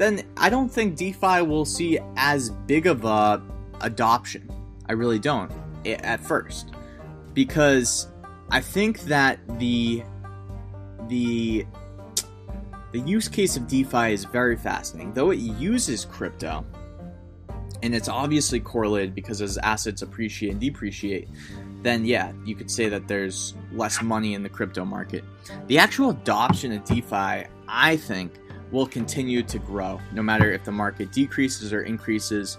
Then 0.00 0.22
I 0.38 0.48
don't 0.48 0.70
think 0.70 0.96
DeFi 0.96 1.42
will 1.42 1.66
see 1.66 1.98
as 2.16 2.48
big 2.48 2.86
of 2.86 3.04
a 3.04 3.42
adoption. 3.82 4.50
I 4.88 4.92
really 4.92 5.18
don't 5.18 5.52
at 5.84 6.20
first 6.20 6.70
because 7.34 8.08
I 8.50 8.62
think 8.62 9.00
that 9.02 9.40
the 9.58 10.02
the 11.08 11.66
the 12.92 13.00
use 13.00 13.28
case 13.28 13.58
of 13.58 13.68
DeFi 13.68 14.14
is 14.14 14.24
very 14.24 14.56
fascinating. 14.56 15.12
Though 15.12 15.32
it 15.32 15.38
uses 15.38 16.06
crypto, 16.06 16.64
and 17.82 17.94
it's 17.94 18.08
obviously 18.08 18.58
correlated 18.58 19.14
because 19.14 19.42
as 19.42 19.58
assets 19.58 20.00
appreciate 20.00 20.52
and 20.52 20.60
depreciate, 20.62 21.28
then 21.82 22.06
yeah, 22.06 22.32
you 22.46 22.54
could 22.54 22.70
say 22.70 22.88
that 22.88 23.06
there's 23.06 23.52
less 23.70 24.00
money 24.00 24.32
in 24.32 24.42
the 24.42 24.48
crypto 24.48 24.86
market. 24.86 25.24
The 25.66 25.76
actual 25.76 26.08
adoption 26.08 26.72
of 26.72 26.84
DeFi, 26.84 27.48
I 27.68 27.98
think, 27.98 28.39
will 28.70 28.86
continue 28.86 29.42
to 29.42 29.58
grow 29.58 30.00
no 30.12 30.22
matter 30.22 30.52
if 30.52 30.64
the 30.64 30.72
market 30.72 31.12
decreases 31.12 31.72
or 31.72 31.82
increases 31.82 32.58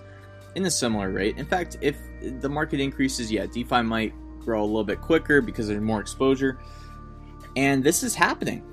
in 0.55 0.65
a 0.65 0.71
similar 0.71 1.09
rate. 1.09 1.37
In 1.37 1.45
fact, 1.45 1.77
if 1.81 1.97
the 2.41 2.49
market 2.49 2.79
increases, 2.79 3.31
yeah, 3.31 3.45
DeFi 3.45 3.81
might 3.81 4.13
grow 4.39 4.61
a 4.61 4.65
little 4.65 4.83
bit 4.83 4.99
quicker 4.99 5.41
because 5.41 5.67
there's 5.67 5.81
more 5.81 6.01
exposure. 6.01 6.59
And 7.55 7.83
this 7.83 8.03
is 8.03 8.15
happening. 8.15 8.63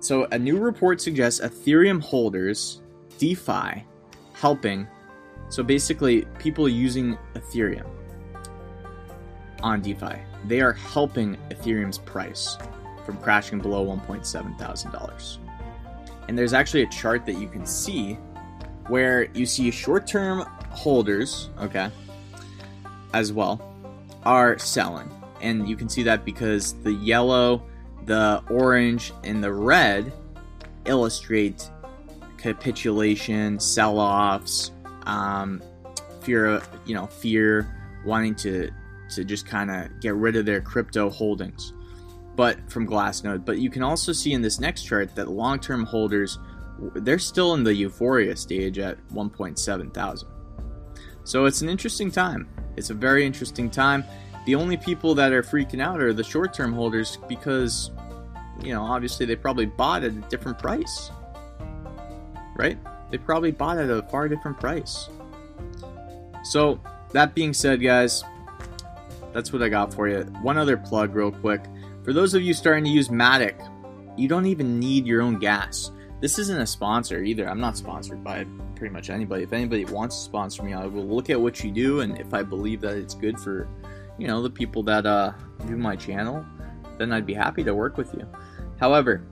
So, 0.00 0.26
a 0.32 0.38
new 0.38 0.58
report 0.58 1.00
suggests 1.00 1.40
Ethereum 1.40 2.00
holders, 2.00 2.80
DeFi, 3.18 3.84
helping. 4.32 4.88
So, 5.50 5.62
basically, 5.62 6.24
people 6.38 6.68
using 6.68 7.18
Ethereum 7.34 7.86
on 9.62 9.82
DeFi, 9.82 10.16
they 10.46 10.60
are 10.62 10.72
helping 10.72 11.36
Ethereum's 11.50 11.98
price 11.98 12.56
from 13.04 13.18
crashing 13.18 13.58
below 13.60 13.84
$1.7 13.84 14.58
thousand. 14.58 15.49
And 16.28 16.38
there's 16.38 16.52
actually 16.52 16.82
a 16.82 16.88
chart 16.88 17.26
that 17.26 17.34
you 17.34 17.48
can 17.48 17.66
see 17.66 18.14
where 18.88 19.30
you 19.32 19.46
see 19.46 19.70
short 19.70 20.06
term 20.06 20.40
holders, 20.70 21.50
okay, 21.58 21.90
as 23.12 23.32
well, 23.32 23.60
are 24.24 24.58
selling. 24.58 25.10
And 25.40 25.68
you 25.68 25.76
can 25.76 25.88
see 25.88 26.02
that 26.04 26.24
because 26.24 26.74
the 26.82 26.92
yellow 26.92 27.62
the 28.06 28.42
orange 28.50 29.12
and 29.24 29.42
the 29.42 29.52
red 29.52 30.12
illustrate 30.84 31.70
capitulation, 32.38 33.60
sell-offs, 33.60 34.72
um, 35.06 35.62
fear 36.20 36.46
of 36.46 36.68
you 36.86 36.94
know 36.94 37.06
fear, 37.06 37.68
wanting 38.04 38.34
to 38.36 38.70
to 39.10 39.24
just 39.24 39.46
kind 39.46 39.70
of 39.70 40.00
get 40.00 40.14
rid 40.14 40.36
of 40.36 40.46
their 40.46 40.60
crypto 40.60 41.10
holdings. 41.10 41.72
But 42.40 42.72
from 42.72 42.88
Glassnode, 42.88 43.44
but 43.44 43.58
you 43.58 43.68
can 43.68 43.82
also 43.82 44.12
see 44.12 44.32
in 44.32 44.40
this 44.40 44.60
next 44.60 44.84
chart 44.84 45.14
that 45.14 45.28
long-term 45.28 45.84
holders 45.84 46.38
they're 46.94 47.18
still 47.18 47.52
in 47.52 47.64
the 47.64 47.74
euphoria 47.74 48.34
stage 48.34 48.78
at 48.78 48.96
1.7 49.08 49.92
thousand. 49.92 50.28
So 51.24 51.44
it's 51.44 51.60
an 51.60 51.68
interesting 51.68 52.10
time. 52.10 52.48
It's 52.78 52.88
a 52.88 52.94
very 52.94 53.26
interesting 53.26 53.68
time. 53.68 54.04
The 54.46 54.54
only 54.54 54.78
people 54.78 55.14
that 55.16 55.34
are 55.34 55.42
freaking 55.42 55.82
out 55.82 56.00
are 56.00 56.14
the 56.14 56.24
short 56.24 56.54
term 56.54 56.72
holders 56.72 57.18
because, 57.28 57.90
you 58.62 58.72
know, 58.72 58.84
obviously 58.84 59.26
they 59.26 59.36
probably 59.36 59.66
bought 59.66 60.02
at 60.02 60.12
a 60.12 60.24
different 60.30 60.58
price. 60.58 61.10
Right? 62.56 62.78
They 63.10 63.18
probably 63.18 63.50
bought 63.50 63.76
at 63.76 63.90
a 63.90 64.00
far 64.04 64.30
different 64.30 64.58
price. 64.58 65.10
So, 66.44 66.80
that 67.12 67.34
being 67.34 67.52
said, 67.52 67.82
guys, 67.82 68.24
that's 69.34 69.52
what 69.52 69.62
I 69.62 69.68
got 69.68 69.92
for 69.92 70.08
you. 70.08 70.22
One 70.40 70.56
other 70.56 70.78
plug, 70.78 71.14
real 71.14 71.32
quick. 71.32 71.60
For 72.02 72.12
those 72.12 72.34
of 72.34 72.42
you 72.42 72.54
starting 72.54 72.84
to 72.84 72.90
use 72.90 73.08
Matic, 73.08 73.56
you 74.16 74.28
don't 74.28 74.46
even 74.46 74.78
need 74.78 75.06
your 75.06 75.22
own 75.22 75.38
gas. 75.38 75.92
This 76.20 76.38
isn't 76.38 76.60
a 76.60 76.66
sponsor 76.66 77.22
either. 77.22 77.48
I'm 77.48 77.60
not 77.60 77.76
sponsored 77.76 78.22
by 78.22 78.46
pretty 78.74 78.92
much 78.92 79.10
anybody. 79.10 79.44
If 79.44 79.52
anybody 79.52 79.84
wants 79.84 80.16
to 80.16 80.22
sponsor 80.22 80.62
me, 80.62 80.74
I 80.74 80.86
will 80.86 81.06
look 81.06 81.30
at 81.30 81.40
what 81.40 81.62
you 81.64 81.70
do, 81.70 82.00
and 82.00 82.18
if 82.18 82.34
I 82.34 82.42
believe 82.42 82.80
that 82.82 82.96
it's 82.96 83.14
good 83.14 83.38
for 83.38 83.68
you 84.20 84.26
know, 84.26 84.42
the 84.42 84.50
people 84.50 84.82
that 84.82 85.06
uh, 85.06 85.32
view 85.62 85.78
my 85.78 85.96
channel, 85.96 86.44
then 86.98 87.10
I'd 87.10 87.24
be 87.24 87.32
happy 87.32 87.64
to 87.64 87.74
work 87.74 87.96
with 87.96 88.12
you. 88.12 88.28
However, 88.78 89.22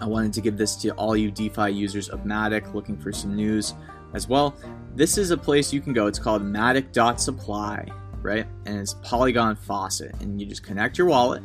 I 0.00 0.06
wanted 0.06 0.32
to 0.34 0.40
give 0.40 0.56
this 0.56 0.76
to 0.76 0.90
all 0.90 1.16
you 1.16 1.32
DeFi 1.32 1.70
users 1.70 2.08
of 2.08 2.20
Matic 2.20 2.72
looking 2.72 2.96
for 2.96 3.12
some 3.12 3.34
news 3.34 3.74
as 4.14 4.28
well. 4.28 4.54
This 4.94 5.18
is 5.18 5.32
a 5.32 5.36
place 5.36 5.72
you 5.72 5.80
can 5.80 5.92
go. 5.92 6.06
It's 6.06 6.20
called 6.20 6.42
Matic.supply, 6.42 7.88
right? 8.24 8.46
And 8.66 8.80
it's 8.80 8.94
Polygon 9.02 9.54
Faucet. 9.54 10.20
And 10.20 10.40
you 10.40 10.46
just 10.46 10.64
connect 10.64 10.98
your 10.98 11.06
wallet, 11.06 11.42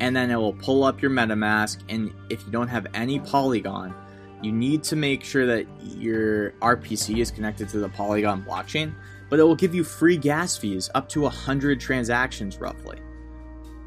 and 0.00 0.16
then 0.16 0.30
it 0.30 0.36
will 0.36 0.54
pull 0.54 0.82
up 0.82 1.00
your 1.00 1.12
MetaMask. 1.12 1.82
And 1.88 2.12
if 2.30 2.44
you 2.44 2.50
don't 2.50 2.68
have 2.68 2.88
any 2.94 3.20
Polygon, 3.20 3.94
you 4.42 4.50
need 4.50 4.82
to 4.84 4.96
make 4.96 5.22
sure 5.22 5.46
that 5.46 5.66
your 5.80 6.50
RPC 6.52 7.18
is 7.18 7.30
connected 7.30 7.68
to 7.68 7.78
the 7.78 7.88
Polygon 7.88 8.42
blockchain 8.42 8.92
but 9.34 9.40
it 9.40 9.42
will 9.42 9.56
give 9.56 9.74
you 9.74 9.84
free 9.84 10.16
gas 10.16 10.56
fees 10.56 10.90
up 10.94 11.08
to 11.08 11.22
100 11.22 11.80
transactions 11.80 12.58
roughly. 12.58 12.98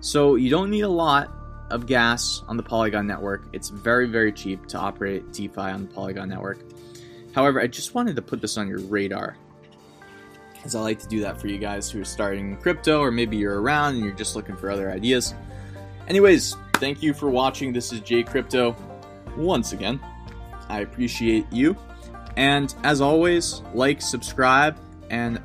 So 0.01 0.35
you 0.35 0.49
don't 0.49 0.69
need 0.69 0.81
a 0.81 0.89
lot 0.89 1.31
of 1.69 1.85
gas 1.85 2.43
on 2.47 2.57
the 2.57 2.63
Polygon 2.63 3.07
network. 3.07 3.47
It's 3.53 3.69
very, 3.69 4.07
very 4.07 4.31
cheap 4.31 4.65
to 4.67 4.77
operate 4.77 5.31
DeFi 5.31 5.61
on 5.61 5.87
the 5.87 5.93
Polygon 5.93 6.29
network. 6.29 6.59
However, 7.33 7.61
I 7.61 7.67
just 7.67 7.93
wanted 7.93 8.15
to 8.15 8.21
put 8.21 8.41
this 8.41 8.57
on 8.57 8.67
your 8.67 8.79
radar. 8.79 9.37
As 10.67 10.75
I 10.75 10.81
like 10.81 10.99
to 10.99 11.07
do 11.07 11.21
that 11.21 11.39
for 11.39 11.47
you 11.47 11.57
guys 11.57 11.89
who 11.89 12.01
are 12.01 12.03
starting 12.03 12.57
crypto, 12.57 12.99
or 12.99 13.09
maybe 13.09 13.37
you're 13.37 13.61
around 13.61 13.95
and 13.95 14.03
you're 14.03 14.13
just 14.13 14.35
looking 14.35 14.57
for 14.57 14.69
other 14.69 14.91
ideas. 14.91 15.33
Anyways, 16.09 16.57
thank 16.73 17.01
you 17.01 17.13
for 17.13 17.29
watching. 17.29 17.71
This 17.71 17.93
is 17.93 18.01
Jay 18.01 18.21
Crypto. 18.21 18.75
Once 19.37 19.71
again, 19.71 19.97
I 20.67 20.81
appreciate 20.81 21.45
you. 21.53 21.77
And 22.35 22.75
as 22.83 22.99
always, 22.99 23.61
like, 23.73 24.01
subscribe, 24.01 24.77
and 25.09 25.37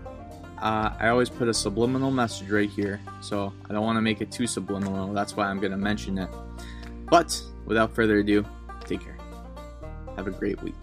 uh, 0.58 0.90
I 0.98 1.06
always 1.06 1.30
put 1.30 1.46
a 1.46 1.54
subliminal 1.54 2.10
message 2.10 2.50
right 2.50 2.68
here. 2.68 3.00
So 3.20 3.52
I 3.70 3.72
don't 3.72 3.84
want 3.84 3.98
to 3.98 4.02
make 4.02 4.22
it 4.22 4.32
too 4.32 4.48
subliminal. 4.48 5.12
That's 5.12 5.36
why 5.36 5.46
I'm 5.46 5.60
going 5.60 5.70
to 5.70 5.78
mention 5.78 6.18
it. 6.18 6.30
But 7.08 7.40
without 7.64 7.94
further 7.94 8.18
ado, 8.18 8.44
take 8.86 9.04
care. 9.04 9.18
Have 10.16 10.26
a 10.26 10.32
great 10.32 10.60
week. 10.64 10.74